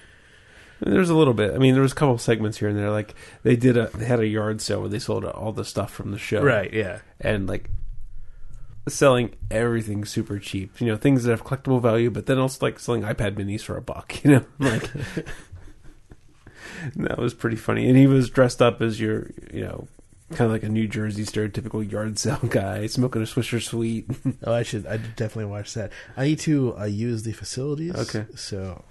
There's 0.80 1.10
a 1.10 1.14
little 1.14 1.34
bit. 1.34 1.54
I 1.54 1.58
mean, 1.58 1.74
there 1.74 1.82
was 1.82 1.92
a 1.92 1.96
couple 1.96 2.18
segments 2.18 2.58
here 2.58 2.68
and 2.68 2.78
there. 2.78 2.90
Like 2.90 3.14
they 3.42 3.56
did 3.56 3.76
a 3.76 3.88
they 3.88 4.06
had 4.06 4.20
a 4.20 4.26
yard 4.26 4.60
sale 4.60 4.80
where 4.80 4.88
they 4.88 4.98
sold 4.98 5.24
all 5.24 5.52
the 5.52 5.64
stuff 5.64 5.92
from 5.92 6.10
the 6.10 6.18
show, 6.18 6.42
Right? 6.42 6.72
Yeah. 6.72 7.00
And 7.20 7.46
like 7.46 7.70
selling 8.88 9.34
everything 9.50 10.04
super 10.04 10.38
cheap. 10.38 10.80
You 10.80 10.88
know, 10.88 10.96
things 10.96 11.24
that 11.24 11.30
have 11.30 11.44
collectible 11.44 11.82
value, 11.82 12.10
but 12.10 12.26
then 12.26 12.38
also 12.38 12.64
like 12.64 12.78
selling 12.78 13.02
iPad 13.02 13.36
minis 13.36 13.62
for 13.62 13.76
a 13.76 13.82
buck. 13.82 14.14
You 14.24 14.32
know, 14.32 14.44
like 14.58 14.90
that 16.96 17.18
was 17.18 17.34
pretty 17.34 17.56
funny. 17.56 17.88
And 17.88 17.96
he 17.96 18.06
was 18.06 18.30
dressed 18.30 18.62
up 18.62 18.80
as 18.80 19.00
your, 19.00 19.30
you 19.52 19.62
know, 19.62 19.88
kind 20.30 20.46
of 20.46 20.52
like 20.52 20.62
a 20.62 20.68
New 20.68 20.86
Jersey 20.86 21.24
stereotypical 21.24 21.88
yard 21.90 22.18
sale 22.18 22.38
guy, 22.48 22.86
smoking 22.86 23.22
a 23.22 23.24
Swisher 23.24 23.62
Sweet. 23.62 24.06
Oh, 24.44 24.52
I 24.52 24.62
should. 24.62 24.86
I 24.86 24.96
definitely 24.96 25.46
watch 25.46 25.74
that. 25.74 25.92
I 26.16 26.24
need 26.24 26.38
to 26.40 26.76
uh, 26.78 26.84
use 26.84 27.22
the 27.22 27.32
facilities. 27.32 27.94
Okay. 27.94 28.26
So 28.36 28.84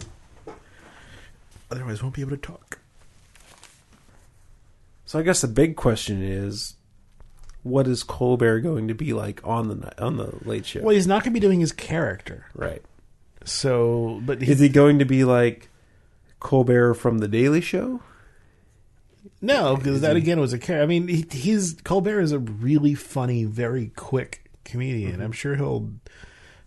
otherwise, 1.71 2.01
won't 2.01 2.15
be 2.15 2.21
able 2.21 2.31
to 2.31 2.37
talk. 2.37 2.79
So 5.05 5.17
I 5.19 5.23
guess 5.23 5.41
the 5.41 5.47
big 5.47 5.75
question 5.75 6.21
is, 6.21 6.75
what 7.63 7.87
is 7.87 8.03
Colbert 8.03 8.61
going 8.61 8.87
to 8.87 8.93
be 8.93 9.13
like 9.13 9.41
on 9.43 9.67
the 9.67 10.03
on 10.03 10.17
the 10.17 10.37
Late 10.45 10.65
Show? 10.65 10.81
Well, 10.81 10.95
he's 10.95 11.07
not 11.07 11.23
going 11.23 11.33
to 11.33 11.39
be 11.39 11.45
doing 11.45 11.59
his 11.59 11.71
character. 11.71 12.45
Right? 12.53 12.81
So, 13.43 14.21
but 14.25 14.43
Is 14.43 14.59
he 14.59 14.69
going 14.69 14.99
to 14.99 15.05
be 15.05 15.23
like 15.23 15.69
Colbert 16.39 16.93
from 16.95 17.19
the 17.19 17.27
Daily 17.27 17.61
Show? 17.61 18.01
No, 19.41 19.75
because 19.75 20.01
that 20.01 20.15
he- 20.15 20.21
again 20.21 20.39
was 20.39 20.53
a 20.53 20.59
character. 20.59 20.83
I 20.83 20.85
mean, 20.85 21.07
he, 21.07 21.25
he's 21.31 21.73
Colbert 21.83 22.21
is 22.21 22.31
a 22.31 22.39
really 22.39 22.93
funny, 22.95 23.45
very 23.45 23.91
quick 23.95 24.49
comedian. 24.63 25.13
Mm-hmm. 25.13 25.21
I'm 25.21 25.31
sure 25.31 25.55
he'll 25.55 25.89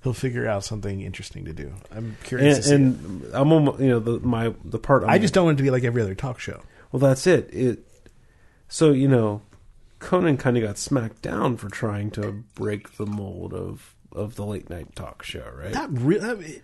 he'll 0.02 0.12
figure 0.12 0.46
out 0.46 0.64
something 0.64 1.00
interesting 1.00 1.44
to 1.44 1.52
do. 1.52 1.72
I'm 1.90 2.16
curious 2.24 2.58
to 2.58 2.62
see. 2.62 2.74
And, 2.74 3.22
and 3.22 3.34
I'm 3.34 3.52
almost, 3.52 3.80
you 3.80 3.88
know, 3.88 4.00
the 4.00 4.20
my 4.20 4.54
the 4.64 4.78
part 4.78 5.04
I'm, 5.04 5.10
I 5.10 5.18
just 5.18 5.34
don't 5.34 5.44
want 5.44 5.56
it 5.56 5.58
to 5.58 5.62
be 5.62 5.70
like 5.70 5.84
every 5.84 6.02
other 6.02 6.14
talk 6.14 6.38
show. 6.38 6.62
Well, 6.90 7.00
that's 7.00 7.26
it. 7.26 7.52
It. 7.52 7.86
So 8.68 8.92
you 8.92 9.08
know, 9.08 9.42
Conan 9.98 10.36
kind 10.36 10.56
of 10.56 10.62
got 10.62 10.78
smacked 10.78 11.22
down 11.22 11.56
for 11.56 11.68
trying 11.68 12.10
to 12.12 12.44
break 12.54 12.96
the 12.96 13.06
mold 13.06 13.54
of 13.54 13.94
of 14.14 14.36
the 14.36 14.44
late 14.44 14.68
night 14.68 14.94
talk 14.94 15.22
show, 15.22 15.50
right? 15.56 15.72
Not 15.72 15.98
really. 15.98 16.60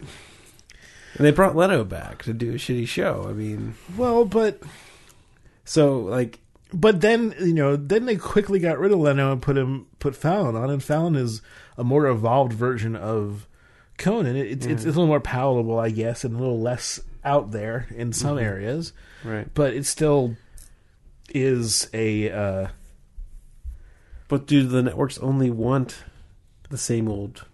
And 1.15 1.27
they 1.27 1.31
brought 1.31 1.57
Leno 1.57 1.85
back 1.85 2.23
to 2.25 2.33
do 2.35 2.51
a 2.51 2.57
shitty 2.57 2.87
show. 2.87 3.27
I 3.29 3.33
mean, 3.33 3.75
Well, 3.97 4.25
but 4.25 4.63
so 5.65 5.99
like, 6.01 6.39
but 6.73 7.01
then 7.01 7.35
you 7.41 7.55
know, 7.55 7.77
then 7.77 8.07
they 8.07 8.17
quickly 8.17 8.59
got 8.59 8.79
rid 8.79 8.93
of 8.93 8.99
Leno 8.99 9.33
and 9.33 9.43
put 9.43 9.57
him 9.57 9.87
put 9.99 10.15
Fallon 10.15 10.57
on, 10.57 10.71
and 10.71 10.83
Fallon 10.83 11.17
is 11.17 11.43
a 11.77 11.85
more 11.85 12.07
evolved 12.07 12.53
version 12.53 12.95
of 12.97 13.47
Conan. 13.97 14.37
It, 14.37 14.47
it's 14.49 14.67
it's 14.67 14.85
a 14.85 14.89
little 14.89 15.07
more 15.07 15.21
palatable, 15.21 15.79
I 15.79 15.91
guess, 15.91 16.25
and 16.25 16.35
a 16.35 16.39
little 16.39 16.61
less 16.61 17.01
out 17.25 17.51
there 17.51 17.89
in 17.95 18.13
some 18.13 18.39
areas. 18.39 18.93
right? 19.25 19.49
but 19.53 19.75
it 19.75 19.85
still 19.85 20.37
is 21.31 21.89
a 21.93 22.31
uh, 22.31 22.69
But 24.29 24.47
do 24.47 24.67
the 24.67 24.83
networks 24.83 25.19
only 25.19 25.51
want 25.51 26.05
the 26.71 26.79
same 26.79 27.09
old 27.09 27.45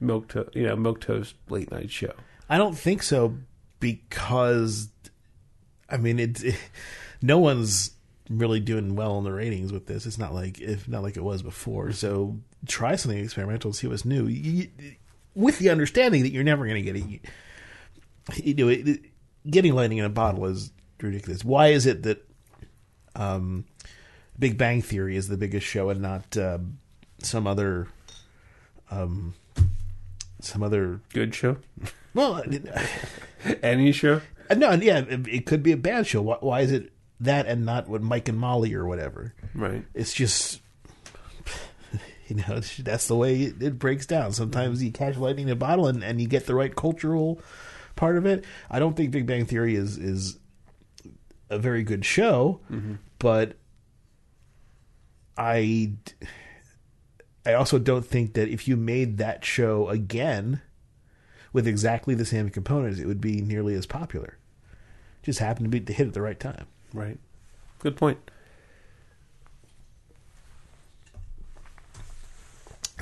milk 0.00 0.28
to 0.28 0.48
you 0.54 0.66
know 0.66 0.76
milk 0.76 1.00
toast 1.00 1.34
late 1.48 1.70
night 1.70 1.90
show? 1.90 2.12
I 2.48 2.58
don't 2.58 2.76
think 2.76 3.02
so 3.02 3.36
because 3.80 4.88
I 5.88 5.96
mean 5.96 6.18
it's 6.18 6.42
it, 6.42 6.56
no 7.22 7.38
one's 7.38 7.92
really 8.30 8.60
doing 8.60 8.96
well 8.96 9.18
in 9.18 9.24
the 9.24 9.32
ratings 9.32 9.72
with 9.72 9.86
this. 9.86 10.06
It's 10.06 10.18
not 10.18 10.34
like 10.34 10.60
if 10.60 10.88
not 10.88 11.02
like 11.02 11.16
it 11.16 11.24
was 11.24 11.42
before. 11.42 11.92
So 11.92 12.38
try 12.66 12.96
something 12.96 13.22
experimental, 13.22 13.72
see 13.72 13.86
what's 13.86 14.04
new, 14.04 14.26
you, 14.26 14.68
with 15.34 15.58
the 15.58 15.70
understanding 15.70 16.22
that 16.22 16.32
you're 16.32 16.44
never 16.44 16.66
going 16.66 16.82
to 16.84 16.92
get 16.92 16.96
it. 16.96 17.20
You 18.42 18.54
know, 18.54 18.68
it, 18.68 19.00
getting 19.48 19.74
lightning 19.74 19.98
in 19.98 20.04
a 20.04 20.10
bottle 20.10 20.46
is 20.46 20.70
ridiculous. 21.00 21.44
Why 21.44 21.68
is 21.68 21.86
it 21.86 22.02
that 22.04 22.26
um, 23.14 23.66
Big 24.38 24.56
Bang 24.56 24.82
Theory 24.82 25.16
is 25.16 25.28
the 25.28 25.36
biggest 25.36 25.66
show 25.66 25.90
and 25.90 26.00
not 26.00 26.36
uh, 26.36 26.58
some 27.18 27.46
other 27.46 27.88
um, 28.90 29.34
some 30.40 30.62
other 30.62 31.00
Good 31.12 31.34
show, 31.34 31.56
well 32.14 32.42
any 33.62 33.92
show. 33.92 34.20
Uh, 34.50 34.54
No, 34.54 34.72
yeah, 34.72 34.98
it, 34.98 35.26
it 35.26 35.46
could 35.46 35.62
be 35.62 35.72
a 35.72 35.76
bad 35.76 36.06
show. 36.06 36.22
Why, 36.22 36.36
why 36.40 36.60
is 36.60 36.72
it 36.72 36.92
that 37.20 37.46
and 37.46 37.64
not 37.64 37.88
what 37.88 38.02
Mike 38.02 38.28
and 38.28 38.38
Molly 38.38 38.74
or 38.74 38.86
whatever? 38.86 39.34
Right. 39.54 39.84
It's 39.94 40.12
just, 40.12 40.60
you 42.28 42.36
know, 42.36 42.60
that's 42.78 43.08
the 43.08 43.16
way 43.16 43.42
it, 43.42 43.78
breaks 43.78 44.06
down. 44.06 44.32
Sometimes 44.32 44.82
you 44.82 44.90
catch 44.90 45.16
lightning 45.16 45.48
in 45.48 45.52
a 45.52 45.56
bottle 45.56 45.86
and, 45.86 46.02
and 46.02 46.20
you 46.20 46.28
get 46.28 46.46
the 46.46 46.54
right 46.54 46.74
cultural 46.74 47.40
part 47.96 48.16
of 48.16 48.26
it. 48.26 48.44
I 48.70 48.78
don't 48.78 48.96
think 48.96 49.10
Big 49.10 49.26
Bang 49.26 49.46
Theory 49.46 49.74
is 49.74 49.96
is 49.98 50.38
a 51.50 51.58
very 51.58 51.82
good 51.82 52.04
show, 52.04 52.60
mm-hmm. 52.70 52.94
but 53.18 53.56
I 55.36 55.92
I 57.46 57.54
also 57.54 57.78
don't 57.78 58.06
think 58.06 58.34
that 58.34 58.48
if 58.48 58.66
you 58.66 58.76
made 58.76 59.18
that 59.18 59.44
show 59.44 59.88
again 59.88 60.62
with 61.52 61.66
exactly 61.66 62.14
the 62.14 62.24
same 62.24 62.48
components, 62.48 62.98
it 62.98 63.06
would 63.06 63.20
be 63.20 63.40
nearly 63.40 63.74
as 63.74 63.86
popular. 63.86 64.38
Just 65.22 65.38
happened 65.38 65.66
to 65.66 65.70
be 65.70 65.80
to 65.80 65.92
hit 65.92 66.08
at 66.08 66.14
the 66.14 66.22
right 66.22 66.38
time. 66.38 66.66
Right. 66.94 67.18
Good 67.80 67.96
point. 67.96 68.18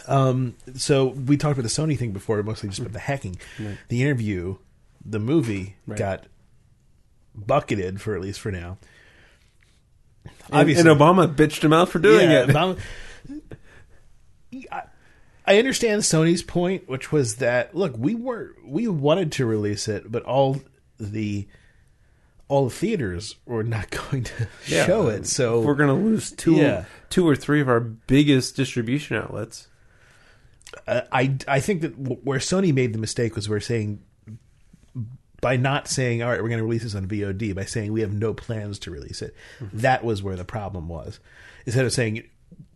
Um, 0.09 0.57
so 0.75 1.09
we 1.09 1.37
talked 1.37 1.59
about 1.59 1.63
the 1.63 1.69
Sony 1.83 1.97
thing 1.97 2.11
before, 2.13 2.43
mostly 2.43 2.69
just 2.69 2.81
about 2.81 2.93
the 2.93 2.99
hacking. 2.99 3.37
Right. 3.61 3.79
The 3.89 4.03
interview, 4.03 4.57
the 5.05 5.21
movie 5.21 5.77
Right. 5.87 5.99
got 5.99 6.27
bucketed 7.35 8.01
for 8.01 8.15
at 8.17 8.21
least 8.21 8.41
for 8.41 8.51
now. 8.51 8.79
And, 10.51 10.69
and 10.71 10.89
Obama 10.89 11.33
bitched 11.33 11.63
him 11.63 11.73
out 11.73 11.89
for 11.89 11.99
doing 11.99 12.31
Yeah, 12.31 12.45
it. 12.45 12.49
Obama- 12.49 12.79
I, 14.71 14.83
I 15.47 15.59
understand 15.59 16.03
Sony's 16.03 16.43
point, 16.43 16.89
which 16.89 17.11
was 17.13 17.37
that 17.37 17.75
look, 17.75 17.95
we 17.97 18.15
were 18.15 18.55
we 18.65 18.87
wanted 18.89 19.33
to 19.33 19.47
release 19.47 19.89
it, 19.89 20.11
but 20.11 20.23
all 20.25 20.61
the 20.99 21.47
all 22.53 22.65
the 22.65 22.75
theaters 22.75 23.37
were 23.47 23.63
not 23.65 23.91
going 24.11 24.25
to 24.25 24.47
Yeah. 24.67 24.85
show 24.87 25.09
it. 25.09 25.27
So 25.27 25.63
We're 25.63 25.75
going 25.75 25.89
to 25.89 26.05
lose 26.05 26.31
two, 26.33 26.57
Yeah. 26.57 26.85
two 27.09 27.27
or 27.27 27.35
three 27.35 27.61
of 27.63 27.69
our 27.69 27.81
biggest 27.81 28.57
distribution 28.57 29.17
outlets. 29.17 29.69
uh, 30.87 31.03
I 31.11 31.37
I 31.49 31.61
think 31.61 31.81
that 31.81 31.97
w- 32.03 32.21
where 32.23 32.39
Sony 32.39 32.75
made 32.75 32.93
the 32.93 32.99
mistake 32.99 33.35
was 33.37 33.49
we're 33.49 33.61
saying 33.61 34.01
by 35.41 35.57
not 35.57 35.89
saying 35.89 36.23
all 36.23 36.29
right 36.31 36.43
we're 36.43 36.49
going 36.49 36.59
to 36.59 36.65
release 36.65 36.83
this 36.85 36.95
on 36.95 37.07
VOD 37.09 37.55
by 37.55 37.65
saying 37.65 37.93
we 37.93 38.01
have 38.03 38.13
no 38.13 38.33
plans 38.35 38.79
to 38.81 38.91
release 38.91 39.23
it. 39.23 39.35
That 39.73 40.05
was 40.05 40.23
where 40.23 40.37
the 40.37 40.45
problem 40.45 40.89
was. 40.89 41.21
Instead 41.67 41.85
of 41.85 41.93
saying 41.93 42.23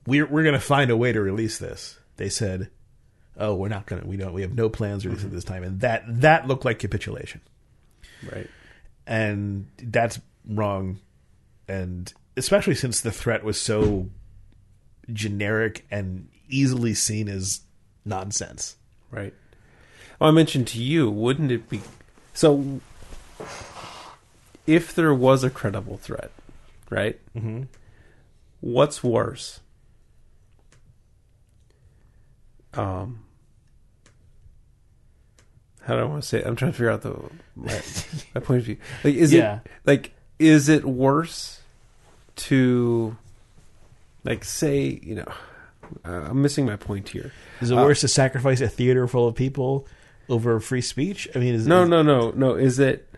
we're 0.07 0.27
we're 0.27 0.43
going 0.43 0.55
to 0.55 0.61
find 0.61 0.91
a 0.91 0.97
way 0.97 1.13
to 1.13 1.21
release 1.21 1.59
this, 1.59 1.99
they 2.17 2.29
said, 2.29 2.71
"Oh, 3.37 3.55
we're 3.55 3.69
not 3.69 3.87
going 3.87 4.03
to. 4.03 4.09
We 4.09 4.17
don't. 4.17 4.33
We 4.33 4.43
have 4.43 4.55
no 4.55 4.69
plans 4.69 5.03
to 5.03 5.09
release 5.11 5.25
it 5.25 5.31
this 5.33 5.45
time." 5.45 5.63
And 5.63 5.81
that 5.81 6.03
that 6.23 6.47
looked 6.49 6.65
like 6.65 6.79
capitulation, 6.79 7.41
Right. 8.33 8.49
And 9.07 9.67
that's 9.79 10.21
wrong. 10.49 10.99
And 11.69 12.13
especially 12.37 12.75
since 12.75 13.01
the 13.01 13.11
threat 13.11 13.45
was 13.45 13.61
so 13.61 14.09
generic 15.13 15.87
and 15.91 16.29
easily 16.49 16.95
seen 16.95 17.29
as 17.29 17.61
nonsense. 18.05 18.77
Right. 19.11 19.35
Well, 20.19 20.31
I 20.31 20.33
mentioned 20.33 20.67
to 20.69 20.83
you, 20.83 21.11
wouldn't 21.11 21.51
it 21.51 21.69
be 21.69 21.81
so? 22.33 22.81
If 24.67 24.95
there 24.95 25.15
was 25.15 25.45
a 25.45 25.51
credible 25.51 25.97
threat, 25.99 26.33
right? 26.91 27.21
Mm-hmm. 27.37 27.65
What's 28.61 29.05
worse? 29.05 29.61
Um, 32.75 33.21
how 35.87 35.95
do 35.95 36.01
I 36.01 36.05
want 36.05 36.23
to 36.23 36.29
say 36.29 36.39
it? 36.41 36.47
I'm 36.47 36.57
trying 36.57 36.73
to 36.73 36.77
figure 36.77 36.91
out 36.91 37.03
the 37.03 37.15
my, 37.55 37.81
my 38.35 38.41
point 38.41 38.59
of 38.61 38.65
view. 38.67 38.77
Like, 39.05 39.15
is 39.15 39.33
Yeah. 39.33 39.61
it 39.65 39.71
like 39.85 40.13
is 40.39 40.69
it 40.69 40.85
worse 40.85 41.61
to 42.37 43.17
like 44.25 44.45
say 44.45 45.01
you 45.03 45.17
know? 45.17 45.33
Uh, 46.05 46.27
I'm 46.31 46.43
missing 46.43 46.67
my 46.67 46.77
point 46.77 47.09
here. 47.11 47.33
Is 47.61 47.71
it 47.71 47.79
Uh, 47.79 47.83
worse 47.85 48.01
to 48.01 48.09
sacrifice 48.09 48.61
a 48.61 48.69
theater 48.69 49.07
full 49.07 49.29
of 49.29 49.37
people 49.37 49.87
over 50.29 50.59
free 50.59 50.81
speech? 50.81 51.29
I 51.35 51.39
mean, 51.39 51.55
is 51.55 51.67
No, 51.67 51.85
is- 51.85 51.89
no, 51.89 52.03
no, 52.03 52.33
no. 52.33 52.55
Is 52.55 52.79
it? 52.81 53.09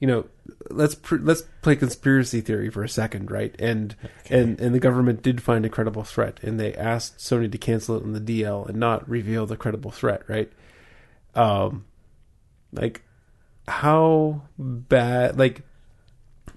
You 0.00 0.06
know, 0.06 0.26
let's 0.70 0.94
pr- 0.94 1.16
let's 1.22 1.42
play 1.62 1.74
conspiracy 1.74 2.40
theory 2.40 2.70
for 2.70 2.84
a 2.84 2.88
second, 2.88 3.30
right? 3.30 3.52
And 3.58 3.96
and 4.30 4.60
and 4.60 4.72
the 4.74 4.78
government 4.78 5.22
did 5.22 5.42
find 5.42 5.64
a 5.64 5.68
credible 5.68 6.04
threat, 6.04 6.38
and 6.42 6.60
they 6.60 6.72
asked 6.74 7.18
Sony 7.18 7.50
to 7.50 7.58
cancel 7.58 7.96
it 7.96 8.04
on 8.04 8.12
the 8.12 8.20
DL 8.20 8.68
and 8.68 8.78
not 8.78 9.08
reveal 9.08 9.44
the 9.46 9.56
credible 9.56 9.90
threat, 9.90 10.22
right? 10.28 10.52
Um, 11.38 11.84
like 12.72 13.02
how 13.66 14.42
bad? 14.58 15.38
Like 15.38 15.62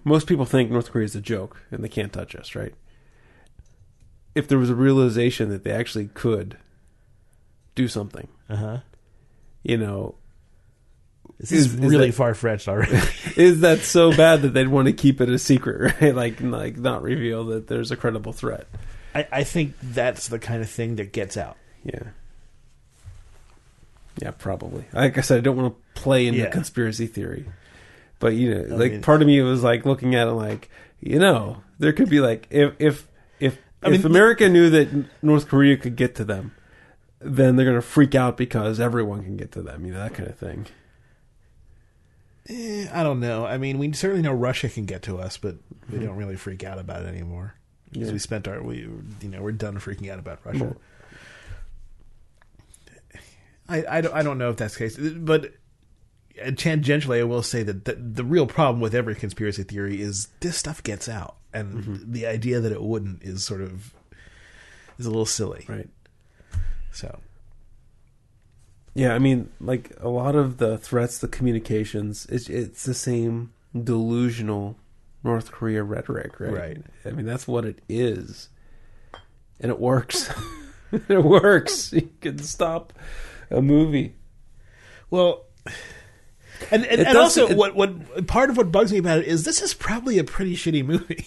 most 0.03 0.27
people 0.27 0.45
think 0.45 0.71
North 0.71 0.91
Korea 0.91 1.05
is 1.05 1.15
a 1.15 1.21
joke 1.21 1.61
and 1.71 1.83
they 1.83 1.89
can't 1.89 2.11
touch 2.11 2.35
us, 2.35 2.55
right? 2.55 2.73
If 4.33 4.47
there 4.47 4.57
was 4.57 4.69
a 4.69 4.75
realization 4.75 5.49
that 5.49 5.63
they 5.63 5.71
actually 5.71 6.07
could 6.13 6.57
do 7.75 7.87
something, 7.87 8.27
Uh-huh. 8.49 8.79
you 9.63 9.77
know, 9.77 10.15
This 11.39 11.51
Is- 11.51 11.73
is, 11.73 11.79
really 11.79 12.11
far 12.11 12.33
fetched 12.35 12.67
already. 12.67 12.97
is 13.35 13.61
that 13.61 13.79
so 13.79 14.15
bad 14.15 14.41
that 14.43 14.53
they'd 14.53 14.67
want 14.67 14.87
to 14.87 14.93
keep 14.93 15.21
it 15.21 15.29
a 15.29 15.39
secret, 15.39 15.95
right? 16.01 16.13
Like, 16.15 16.39
like 16.41 16.77
not 16.77 17.01
reveal 17.03 17.45
that 17.45 17.67
there's 17.67 17.89
a 17.91 17.95
credible 17.97 18.31
threat. 18.33 18.67
I, 19.15 19.27
I 19.31 19.43
think 19.43 19.73
that's 19.81 20.27
the 20.29 20.39
kind 20.39 20.61
of 20.61 20.69
thing 20.69 20.95
that 20.97 21.11
gets 21.13 21.37
out. 21.37 21.57
Yeah, 21.83 22.03
yeah, 24.21 24.31
probably. 24.31 24.85
Like 24.93 25.17
I 25.17 25.21
said, 25.21 25.37
I 25.39 25.41
don't 25.41 25.57
want 25.57 25.73
to 25.75 26.01
play 26.01 26.27
into 26.27 26.39
Yeah. 26.41 26.49
conspiracy 26.49 27.07
theory, 27.07 27.45
but 28.19 28.33
you 28.33 28.53
know, 28.53 28.75
I 28.75 28.77
like 28.77 28.91
mean- 28.91 29.01
part 29.01 29.21
of 29.21 29.27
me 29.27 29.41
was 29.41 29.63
like 29.63 29.85
looking 29.85 30.15
at 30.15 30.27
it, 30.27 30.31
like 30.33 30.69
you 30.99 31.17
know, 31.19 31.63
there 31.79 31.93
could 31.93 32.09
be 32.09 32.19
like 32.19 32.47
if 32.51 32.73
if 32.79 33.07
if 33.39 33.57
I 33.83 33.87
if 33.89 34.03
mean- 34.03 34.05
America 34.05 34.47
knew 34.49 34.69
that 34.69 34.89
North 35.23 35.47
Korea 35.47 35.75
could 35.77 35.95
get 35.95 36.13
to 36.15 36.23
them, 36.23 36.51
then 37.19 37.55
they're 37.55 37.65
gonna 37.65 37.81
freak 37.81 38.13
out 38.15 38.37
because 38.37 38.79
everyone 38.79 39.23
can 39.23 39.37
get 39.37 39.51
to 39.53 39.61
them, 39.61 39.85
you 39.85 39.93
know, 39.93 39.99
that 39.99 40.13
kind 40.13 40.29
of 40.29 40.37
thing. 40.37 40.67
Eh, 42.49 42.87
I 42.91 43.03
don't 43.03 43.19
know. 43.19 43.45
I 43.45 43.57
mean, 43.57 43.77
we 43.77 43.91
certainly 43.93 44.23
know 44.23 44.33
Russia 44.33 44.67
can 44.69 44.85
get 44.85 45.03
to 45.03 45.19
us, 45.19 45.37
but 45.37 45.55
we 45.89 45.97
Mm-hmm. 45.97 46.05
don't 46.07 46.15
really 46.17 46.35
freak 46.35 46.63
out 46.63 46.79
about 46.79 47.03
it 47.03 47.07
anymore 47.07 47.55
because 47.91 48.07
Yeah. 48.09 48.13
we 48.13 48.19
spent 48.19 48.47
our 48.47 48.61
we 48.61 48.77
you 48.77 49.03
know 49.29 49.41
we're 49.41 49.51
done 49.51 49.77
freaking 49.77 50.09
out 50.11 50.19
about 50.19 50.39
Russia. 50.45 50.63
Well- 50.65 50.77
I, 53.71 53.97
I, 53.97 54.01
don't, 54.01 54.13
I 54.13 54.23
don't 54.23 54.37
know 54.37 54.49
if 54.49 54.57
that's 54.57 54.73
the 54.77 54.79
case, 54.89 54.97
but 54.97 55.45
uh, 56.41 56.47
tangentially, 56.51 57.19
I 57.19 57.23
will 57.23 57.43
say 57.43 57.63
that 57.63 57.85
the, 57.85 57.93
the 57.95 58.23
real 58.23 58.47
problem 58.47 58.81
with 58.81 58.93
every 58.95 59.15
conspiracy 59.15 59.63
theory 59.63 60.01
is 60.01 60.27
this 60.41 60.57
stuff 60.57 60.83
gets 60.83 61.07
out, 61.09 61.35
and 61.53 61.83
Mm-hmm. 61.83 62.11
the 62.11 62.25
idea 62.25 62.59
that 62.59 62.71
it 62.71 62.81
wouldn't 62.81 63.23
is 63.23 63.43
sort 63.43 63.61
of 63.61 63.93
is 64.99 65.05
a 65.05 65.09
little 65.09 65.25
silly. 65.25 65.65
Right. 65.67 65.89
So 66.91 67.19
Yeah, 68.93 69.13
I 69.15 69.19
mean, 69.19 69.49
like 69.59 69.91
a 69.99 70.09
lot 70.09 70.35
of 70.35 70.57
the 70.57 70.77
threats, 70.77 71.17
the 71.17 71.27
communications, 71.27 72.25
it's 72.27 72.49
it's 72.49 72.83
the 72.83 72.93
same 72.93 73.53
delusional 73.73 74.77
North 75.23 75.51
Korea 75.51 75.83
rhetoric, 75.83 76.39
right? 76.39 76.51
Right. 76.53 76.77
I 77.05 77.11
mean, 77.11 77.25
that's 77.25 77.47
what 77.47 77.63
it 77.65 77.79
is, 77.87 78.49
and 79.59 79.71
it 79.71 79.79
works. 79.79 80.29
it 80.91 81.23
works. 81.23 81.93
You 81.93 82.09
can 82.19 82.39
stop 82.39 82.91
a 83.51 83.61
movie. 83.61 84.15
Well, 85.09 85.45
and 86.71 86.85
and, 86.85 87.01
and 87.01 87.17
also 87.17 87.47
it- 87.47 87.57
what 87.57 87.75
what 87.75 88.27
part 88.27 88.49
of 88.49 88.57
what 88.57 88.71
bugs 88.71 88.91
me 88.91 88.97
about 88.99 89.19
it 89.19 89.25
is 89.27 89.43
this 89.43 89.61
is 89.61 89.73
probably 89.73 90.17
a 90.19 90.23
pretty 90.23 90.55
shitty 90.55 90.85
movie. 90.85 91.25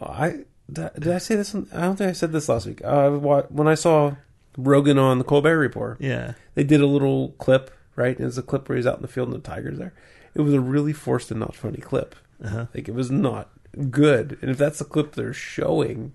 I 0.00 0.44
did, 0.72 0.84
I- 0.84 0.98
did 0.98 1.08
I 1.12 1.18
say 1.18 1.36
this? 1.36 1.54
on- 1.54 1.68
I 1.72 1.82
don't 1.82 1.96
think 1.96 2.10
I 2.10 2.12
said 2.12 2.32
this 2.32 2.48
last 2.48 2.66
week. 2.66 2.80
Uh, 2.84 3.10
when 3.10 3.68
I 3.68 3.74
saw 3.74 4.14
Rogen 4.58 5.00
on 5.00 5.18
the 5.18 5.24
Colbert 5.24 5.58
Report, 5.58 6.00
Yeah, 6.00 6.34
they 6.54 6.64
did 6.64 6.80
a 6.80 6.86
little 6.86 7.30
clip. 7.38 7.70
Right, 7.96 8.18
it 8.18 8.24
was 8.24 8.36
a 8.38 8.42
clip 8.42 8.68
where 8.68 8.74
he's 8.76 8.88
out 8.88 8.96
in 8.96 9.02
the 9.02 9.08
field 9.08 9.28
and 9.28 9.36
the 9.36 9.40
tigers 9.48 9.78
there. 9.78 9.94
It 10.34 10.40
was 10.40 10.52
a 10.52 10.60
really 10.60 10.92
forced 10.92 11.30
and 11.30 11.38
not 11.38 11.54
funny 11.54 11.78
clip. 11.78 12.16
Uh-huh. 12.44 12.66
Like 12.74 12.88
it 12.88 12.94
was 12.94 13.08
not 13.08 13.50
good. 13.88 14.36
And 14.42 14.50
if 14.50 14.58
that's 14.58 14.80
the 14.80 14.84
clip 14.84 15.14
they're 15.14 15.32
showing, 15.32 16.12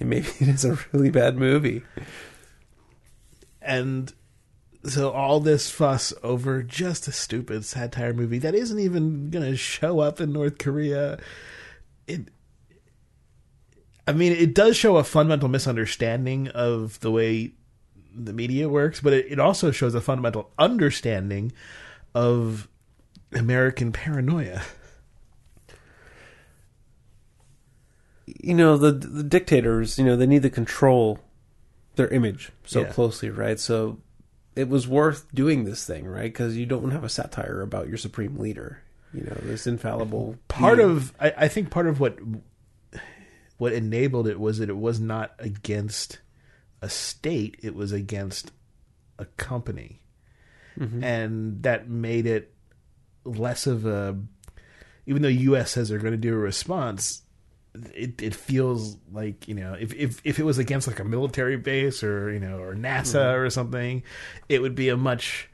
maybe 0.00 0.26
it 0.40 0.48
is 0.48 0.64
a 0.64 0.78
really 0.92 1.10
bad 1.10 1.36
movie. 1.36 1.82
and 3.60 4.12
so 4.88 5.10
all 5.10 5.40
this 5.40 5.70
fuss 5.70 6.12
over 6.22 6.62
just 6.62 7.08
a 7.08 7.12
stupid 7.12 7.64
satire 7.64 8.12
movie 8.12 8.38
that 8.38 8.54
isn't 8.54 8.78
even 8.78 9.30
going 9.30 9.44
to 9.44 9.56
show 9.56 10.00
up 10.00 10.20
in 10.20 10.32
North 10.32 10.58
Korea. 10.58 11.18
It, 12.06 12.28
I 14.06 14.12
mean, 14.12 14.32
it 14.32 14.54
does 14.54 14.76
show 14.76 14.96
a 14.96 15.04
fundamental 15.04 15.48
misunderstanding 15.48 16.48
of 16.48 16.98
the 17.00 17.10
way 17.10 17.52
the 18.14 18.32
media 18.32 18.68
works, 18.68 19.00
but 19.00 19.12
it, 19.12 19.26
it 19.30 19.38
also 19.38 19.70
shows 19.70 19.94
a 19.94 20.00
fundamental 20.00 20.50
understanding 20.58 21.52
of 22.14 22.68
American 23.32 23.92
paranoia. 23.92 24.62
You 28.26 28.54
know, 28.54 28.76
the 28.76 28.92
the 28.92 29.22
dictators, 29.22 29.98
you 29.98 30.04
know, 30.04 30.16
they 30.16 30.26
need 30.26 30.42
to 30.42 30.50
control 30.50 31.18
their 31.96 32.08
image 32.08 32.50
so 32.64 32.80
Yeah. 32.80 32.92
closely, 32.92 33.30
right? 33.30 33.58
So 33.58 33.98
it 34.58 34.68
was 34.68 34.88
worth 34.88 35.32
doing 35.32 35.64
this 35.64 35.86
thing, 35.86 36.04
right? 36.04 36.32
Because 36.32 36.56
you 36.56 36.66
don't 36.66 36.90
have 36.90 37.04
a 37.04 37.08
satire 37.08 37.60
about 37.60 37.86
your 37.86 37.96
supreme 37.96 38.36
leader. 38.38 38.82
You 39.14 39.22
know, 39.22 39.36
this 39.42 39.68
infallible 39.68 40.36
part 40.48 40.78
being. 40.78 40.90
of 40.90 41.14
I, 41.20 41.32
I 41.36 41.48
think 41.48 41.70
part 41.70 41.86
of 41.86 42.00
what 42.00 42.18
what 43.58 43.72
enabled 43.72 44.26
it 44.26 44.40
was 44.40 44.58
that 44.58 44.68
it 44.68 44.76
was 44.76 44.98
not 44.98 45.32
against 45.38 46.18
a 46.82 46.88
state 46.88 47.56
it 47.62 47.74
was 47.74 47.92
against 47.92 48.50
a 49.18 49.24
company 49.36 50.02
mm-hmm. 50.78 51.02
and 51.02 51.62
that 51.62 51.88
made 51.88 52.26
it 52.26 52.52
less 53.24 53.66
of 53.66 53.86
a 53.86 54.16
even 55.06 55.22
though 55.22 55.28
us 55.28 55.72
says 55.72 55.88
they're 55.88 55.98
going 55.98 56.12
to 56.12 56.16
do 56.18 56.34
a 56.34 56.38
response 56.38 57.22
it, 57.94 58.20
it 58.22 58.34
feels 58.34 58.96
like 59.12 59.46
you 59.46 59.54
know 59.54 59.74
if, 59.74 59.94
if 59.94 60.20
if 60.24 60.38
it 60.38 60.44
was 60.44 60.58
against 60.58 60.86
like 60.86 60.98
a 60.98 61.04
military 61.04 61.56
base 61.56 62.02
or 62.02 62.32
you 62.32 62.40
know 62.40 62.58
or 62.58 62.74
nasa 62.74 63.34
or 63.34 63.48
something 63.50 64.02
it 64.48 64.60
would 64.60 64.74
be 64.74 64.88
a 64.88 64.96
much 64.96 65.48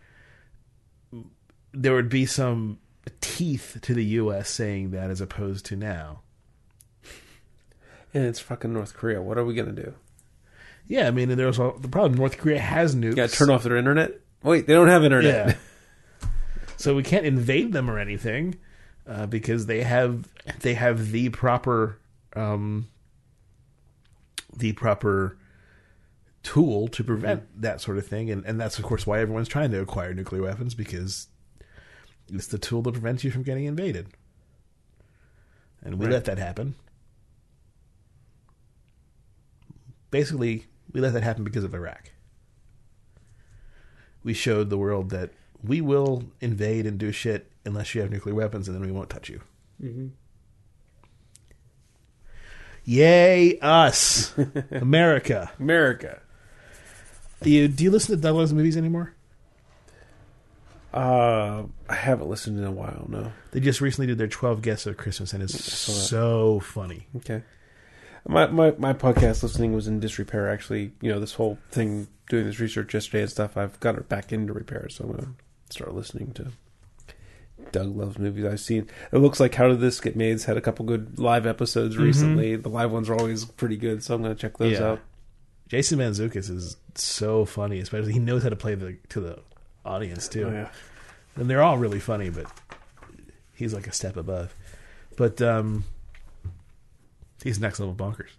there 1.73 1.93
would 1.95 2.09
be 2.09 2.25
some 2.25 2.79
teeth 3.21 3.79
to 3.83 3.95
the 3.95 4.05
U.S. 4.05 4.49
saying 4.49 4.93
that 4.93 5.11
as 5.11 5.21
opposed 5.21 5.67
to 5.67 5.77
now. 5.77 6.21
and 8.15 8.25
it's 8.25 8.41
fucking 8.41 8.73
North 8.73 8.95
Korea. 8.95 9.21
What 9.21 9.37
are 9.37 9.45
we 9.45 9.55
gonna 9.55 9.73
do? 9.73 9.95
Yeah, 10.87 11.09
I 11.09 11.11
mean, 11.11 11.31
and 11.31 11.39
there's 11.39 11.59
a, 11.59 11.73
the 11.79 11.89
problem. 11.89 12.15
North 12.15 12.39
Korea 12.39 12.61
has 12.61 12.95
nukes. 12.95 13.17
Yeah, 13.17 13.27
turn 13.27 13.51
off 13.51 13.63
their 13.63 13.77
internet. 13.77 14.21
Wait, 14.43 14.67
they 14.67 14.75
don't 14.75 14.89
have 14.89 15.05
internet. 15.05 15.49
Yeah. 15.49 16.29
so 16.77 16.95
we 16.95 17.03
can't 17.03 17.27
invade 17.27 17.73
them 17.73 17.91
or 17.91 17.99
anything 17.99 18.57
uh, 19.07 19.27
because 19.27 19.67
they 19.67 19.83
have 19.83 20.29
they 20.61 20.75
have 20.75 21.11
the 21.11 21.31
proper 21.31 21.99
um, 22.37 22.89
the 24.57 24.73
proper 24.73 25.37
tool 26.43 26.89
to 26.89 27.03
prevent 27.03 27.61
that 27.63 27.81
sort 27.81 27.97
of 27.99 28.07
thing, 28.07 28.31
and 28.31 28.45
and 28.45 28.61
that's 28.61 28.79
of 28.79 28.85
course 28.85 29.07
why 29.07 29.21
everyone's 29.21 29.49
trying 29.49 29.71
to 29.71 29.81
acquire 29.81 30.13
nuclear 30.15 30.43
weapons 30.43 30.75
because 30.75 31.29
it's 32.33 32.47
the 32.47 32.59
tool 32.59 32.83
that 32.83 32.93
prevents 32.93 33.25
you 33.25 33.31
from 33.31 33.43
getting 33.43 33.65
invaded, 33.65 34.09
and 35.83 35.99
we 35.99 36.07
Right. 36.07 36.13
let 36.13 36.25
that 36.27 36.39
happen. 36.39 36.75
Basically, 40.11 40.67
we 40.93 41.01
let 41.01 41.13
that 41.13 41.23
happen 41.23 41.45
because 41.45 41.65
of 41.65 41.75
Iraq. 41.75 42.13
We 44.23 44.33
showed 44.33 44.71
the 44.71 44.79
world 44.79 45.11
that 45.11 45.31
we 45.63 45.81
will 45.81 46.25
invade 46.41 46.87
and 46.87 46.99
do 46.99 47.11
shit 47.11 47.51
unless 47.65 47.95
you 47.95 48.01
have 48.01 48.11
nuclear 48.11 48.35
weapons, 48.35 48.69
and 48.69 48.77
then 48.77 48.85
we 48.87 48.93
won't 48.93 49.11
touch 49.11 49.29
you. 49.29 49.41
Yay, 52.85 53.59
us, 53.61 54.35
America! 54.71 55.51
America. 55.59 56.21
Do 57.43 57.51
you 57.51 57.69
do 57.69 57.85
you 57.85 57.91
listen 57.91 58.15
to 58.17 58.21
Doug 58.21 58.35
Loves 58.35 58.53
Movies 58.53 58.77
anymore? 58.77 59.15
Uh, 60.93 61.65
I 61.89 61.95
haven't 61.95 62.29
listened 62.29 62.59
in 62.59 62.65
a 62.65 62.71
while. 62.71 63.07
No. 63.09 63.33
They 63.51 63.61
just 63.61 63.81
recently 63.81 64.07
did 64.07 64.19
their 64.19 64.29
twelve 64.29 64.63
guests 64.63 64.87
of 64.87 64.97
Christmas, 64.97 65.33
and 65.33 65.43
it's 65.43 65.65
so 65.65 66.61
funny. 66.61 67.07
Okay. 67.17 67.43
My, 68.27 68.47
my 68.47 68.73
my 68.79 68.93
podcast 68.95 69.43
listening 69.43 69.75
was 69.75 69.87
in 69.87 70.01
disrepair. 70.01 70.51
Actually, 70.51 70.93
you 71.01 71.11
know, 71.13 71.21
this 71.21 71.35
whole 71.35 71.59
thing 71.71 72.09
doing 72.29 72.47
this 72.47 72.61
research 72.61 72.95
yesterday 72.95 73.23
and 73.23 73.31
stuff. 73.31 73.57
I've 73.57 73.79
got 73.81 73.97
it 73.97 74.09
back 74.09 74.33
into 74.33 74.53
repair, 74.53 74.89
so 74.89 75.05
I'm 75.05 75.11
gonna 75.11 75.35
start 75.69 75.95
listening 75.95 76.33
to 76.35 76.53
Doug 77.73 77.97
loves 77.97 78.19
movies. 78.19 78.45
I've 78.45 78.61
seen. 78.61 78.89
It 79.13 79.19
looks 79.19 79.41
like 79.41 79.55
How 79.55 79.69
Did 79.69 79.81
This 79.81 80.01
Get 80.01 80.17
Made's 80.17 80.45
had 80.45 80.57
a 80.57 80.61
couple 80.61 80.85
good 80.85 81.19
live 81.19 81.47
episodes 81.47 81.97
recently. 81.97 82.57
The 82.57 82.69
live 82.69 82.91
ones 82.93 83.09
are 83.11 83.15
always 83.15 83.45
pretty 83.45 83.77
good, 83.77 84.03
so 84.03 84.15
I'm 84.15 84.23
gonna 84.23 84.35
check 84.35 84.59
those 84.59 84.79
Yeah. 84.79 84.85
out. 84.93 85.01
Jason 85.69 85.99
Mantzoukas 85.99 86.51
is 86.51 86.77
so 86.95 87.45
funny, 87.45 87.81
especially 87.81 88.13
he 88.13 88.19
knows 88.19 88.43
how 88.43 88.49
to 88.51 88.57
play 88.57 88.75
the 88.75 88.97
to 89.11 89.21
the 89.21 89.39
audience 89.85 90.29
too. 90.29 90.47
Oh, 90.47 90.51
yeah. 90.53 90.69
and 91.37 91.49
they're 91.51 91.63
all 91.63 91.79
really 91.79 92.01
funny, 92.01 92.31
but 92.31 92.47
he's 93.55 93.73
like 93.75 93.87
a 93.87 93.93
step 93.93 94.17
above. 94.17 94.55
But 95.17 95.41
um, 95.43 95.85
he's 97.43 97.59
next 97.59 97.81
level 97.81 97.95
bonkers. 97.95 98.31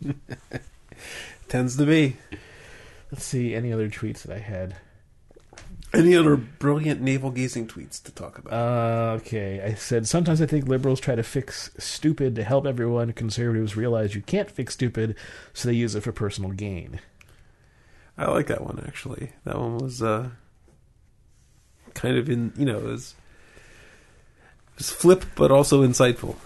Tends 1.48 1.76
to 1.76 1.86
be. 1.86 2.16
Let's 3.10 3.24
see 3.24 3.54
any 3.54 3.72
other 3.72 3.88
tweets 3.88 4.22
that 4.22 4.34
I 4.36 4.38
had. 4.38 4.76
Any 5.94 6.14
other 6.14 6.36
brilliant 6.36 7.00
navel 7.00 7.30
gazing 7.30 7.66
tweets 7.66 8.02
to 8.02 8.12
talk 8.12 8.38
about? 8.38 8.52
Uh, 8.52 9.16
okay, 9.16 9.62
I 9.62 9.74
said 9.74 10.06
sometimes 10.06 10.42
I 10.42 10.46
think 10.46 10.68
liberals 10.68 11.00
try 11.00 11.14
to 11.14 11.22
fix 11.22 11.70
stupid 11.78 12.34
to 12.34 12.44
help 12.44 12.66
everyone. 12.66 13.12
Conservatives 13.14 13.74
realize 13.74 14.14
you 14.14 14.20
can't 14.20 14.50
fix 14.50 14.74
stupid, 14.74 15.16
so 15.54 15.68
they 15.68 15.74
use 15.74 15.94
it 15.94 16.02
for 16.02 16.12
personal 16.12 16.50
gain. 16.50 17.00
I 18.18 18.26
like 18.30 18.48
that 18.48 18.64
one 18.64 18.84
actually. 18.86 19.32
That 19.44 19.58
one 19.58 19.78
was 19.78 20.02
uh, 20.02 20.28
kind 21.94 22.18
of 22.18 22.28
in 22.28 22.52
you 22.56 22.66
know 22.66 22.78
it 22.78 22.84
was, 22.84 23.14
it 24.74 24.78
was 24.78 24.90
flip 24.90 25.24
but 25.36 25.50
also 25.50 25.86
insightful. 25.86 26.36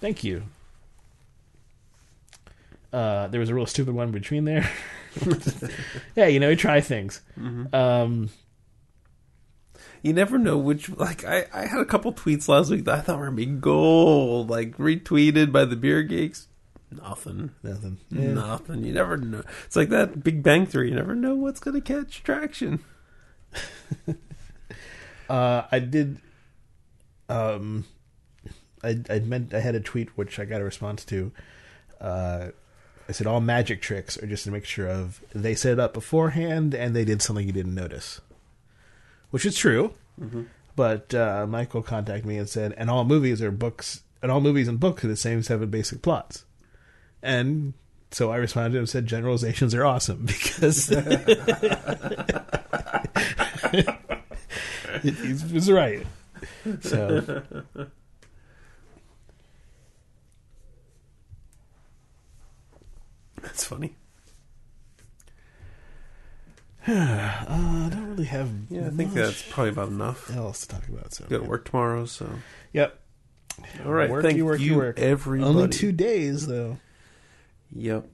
Thank 0.00 0.24
you. 0.24 0.42
Uh, 2.92 3.28
there 3.28 3.40
was 3.40 3.48
a 3.48 3.54
real 3.54 3.66
stupid 3.66 3.94
one 3.94 4.10
between 4.10 4.44
there. 4.44 4.70
yeah, 6.16 6.26
you 6.26 6.38
know, 6.38 6.48
we 6.48 6.56
try 6.56 6.80
things. 6.80 7.20
Um, 7.72 8.30
You 10.02 10.12
never 10.12 10.38
know 10.38 10.56
which. 10.58 10.88
Like 10.90 11.24
I, 11.24 11.46
I 11.52 11.66
had 11.66 11.80
a 11.80 11.84
couple 11.84 12.12
tweets 12.12 12.48
last 12.48 12.70
week 12.70 12.84
that 12.84 12.98
I 12.98 13.00
thought 13.00 13.18
were 13.18 13.26
gonna 13.26 13.36
be 13.36 13.46
gold. 13.46 14.50
Like 14.50 14.76
retweeted 14.76 15.52
by 15.52 15.64
the 15.64 15.76
beer 15.76 16.02
geeks. 16.02 16.48
Nothing. 16.90 17.50
nothing. 17.62 17.98
Nothing. 18.10 18.82
You 18.84 18.92
never 18.92 19.16
know. 19.16 19.44
It's 19.64 19.76
like 19.76 19.90
that 19.90 20.24
Big 20.24 20.42
Bang 20.42 20.66
Theory. 20.66 20.88
You 20.88 20.96
never 20.96 21.14
know 21.14 21.34
what's 21.36 21.60
gonna 21.60 21.80
catch 21.80 22.22
traction. 22.22 22.80
Uh, 25.30 25.64
I 25.70 25.78
did. 25.78 26.18
Um, 27.28 27.84
I 28.82 28.98
I 29.08 29.20
meant 29.20 29.54
I 29.54 29.60
had 29.60 29.76
a 29.76 29.80
tweet 29.80 30.16
which 30.18 30.40
I 30.40 30.44
got 30.44 30.60
a 30.60 30.64
response 30.64 31.04
to. 31.04 31.30
Uh, 32.00 32.48
I 33.08 33.12
said 33.12 33.28
all 33.28 33.40
magic 33.40 33.80
tricks 33.80 34.20
are 34.20 34.26
just 34.26 34.48
a 34.48 34.50
mixture 34.50 34.88
of 34.88 35.22
they 35.32 35.54
set 35.54 35.74
it 35.74 35.78
up 35.78 35.94
beforehand 35.94 36.74
and 36.74 36.96
they 36.96 37.04
did 37.04 37.22
something 37.22 37.46
you 37.46 37.52
didn't 37.52 37.76
notice, 37.76 38.20
which 39.30 39.44
is 39.46 39.56
true. 39.56 39.94
But 40.76 41.14
uh, 41.14 41.46
Michael 41.48 41.82
contacted 41.82 42.26
me 42.26 42.36
and 42.38 42.48
said, 42.48 42.74
and 42.76 42.88
all 42.90 43.04
movies 43.04 43.42
are 43.42 43.50
books, 43.50 44.02
and 44.22 44.30
all 44.30 44.40
movies 44.40 44.68
and 44.68 44.78
books 44.78 45.04
are 45.04 45.08
the 45.08 45.16
same 45.16 45.42
seven 45.42 45.68
basic 45.70 46.02
plots. 46.02 46.44
And 47.22 47.74
so 48.10 48.30
I 48.30 48.36
responded 48.36 48.78
and 48.78 48.88
said, 48.88 49.06
generalizations 49.06 49.74
are 49.74 49.84
awesome 49.84 50.24
because 50.26 50.88
he 55.02 55.54
was 55.54 55.70
right. 55.70 56.06
So 56.80 57.42
That's 63.42 63.64
funny. 63.64 63.96
uh, 66.88 67.44
I 67.48 67.88
don't 67.90 68.10
really 68.10 68.24
have 68.24 68.50
Yeah, 68.68 68.86
I 68.86 68.90
think 68.90 69.12
that's 69.12 69.42
probably 69.42 69.70
about 69.70 69.88
enough. 69.88 70.34
else 70.34 70.62
to 70.66 70.68
talk 70.68 70.88
about. 70.88 71.12
So 71.12 71.26
Got 71.26 71.42
to 71.42 71.48
work 71.48 71.66
tomorrow, 71.66 72.04
so 72.06 72.28
Yep. 72.72 72.98
all 73.84 73.92
right. 73.92 74.10
Worky, 74.10 74.22
thank 74.22 74.38
worky, 74.38 74.60
you, 74.60 74.76
work. 74.76 74.98
everybody. 74.98 75.48
Only 75.48 75.68
two 75.68 75.92
days 75.92 76.46
though. 76.46 76.78
Yep. 77.74 78.06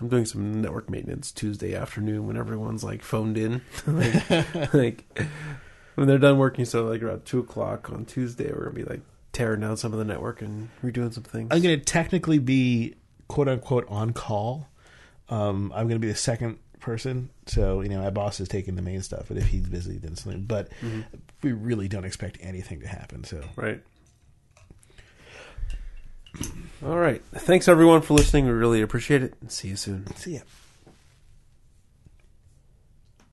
I'm 0.00 0.08
doing 0.08 0.24
some 0.24 0.60
network 0.60 0.90
maintenance 0.90 1.30
Tuesday 1.30 1.74
afternoon 1.74 2.26
when 2.26 2.36
everyone's 2.36 2.82
like 2.82 3.02
phoned 3.02 3.36
in. 3.38 3.60
like, 3.86 4.74
like, 4.74 5.20
when 5.94 6.08
they're 6.08 6.18
done 6.18 6.38
working, 6.38 6.64
so 6.64 6.86
like 6.86 7.02
around 7.02 7.24
two 7.24 7.38
o'clock 7.38 7.90
on 7.90 8.04
Tuesday, 8.06 8.50
we're 8.50 8.64
gonna 8.64 8.74
be 8.74 8.84
like 8.84 9.00
tearing 9.32 9.60
down 9.60 9.76
some 9.76 9.92
of 9.92 9.98
the 9.98 10.04
network 10.04 10.42
and 10.42 10.68
redoing 10.82 11.12
some 11.12 11.22
things. 11.22 11.48
I'm 11.50 11.62
going 11.62 11.78
to 11.78 11.84
technically 11.84 12.38
be 12.38 12.94
quote 13.28 13.48
unquote 13.48 13.86
on 13.88 14.12
call. 14.12 14.68
Um, 15.28 15.72
I'm 15.74 15.84
going 15.88 16.00
to 16.00 16.06
be 16.06 16.08
the 16.08 16.14
second 16.14 16.58
person. 16.82 17.30
So 17.46 17.80
you 17.80 17.88
know, 17.88 18.02
my 18.02 18.10
boss 18.10 18.40
is 18.40 18.48
taking 18.48 18.76
the 18.76 18.82
main 18.82 19.00
stuff, 19.02 19.26
but 19.28 19.38
if 19.38 19.46
he's 19.46 19.66
busy, 19.66 19.98
then 19.98 20.16
something. 20.16 20.42
But 20.42 20.70
mm-hmm. 20.80 21.00
we 21.42 21.52
really 21.52 21.88
don't 21.88 22.04
expect 22.04 22.38
anything 22.40 22.80
to 22.80 22.88
happen. 22.88 23.24
So 23.24 23.42
Right. 23.56 23.82
All 26.84 26.98
right. 26.98 27.22
Thanks 27.34 27.68
everyone 27.68 28.02
for 28.02 28.14
listening. 28.14 28.46
We 28.46 28.52
really 28.52 28.82
appreciate 28.82 29.22
it. 29.22 29.34
See 29.48 29.68
you 29.68 29.76
soon. 29.76 30.06
see 30.16 30.34
ya. 30.34 30.40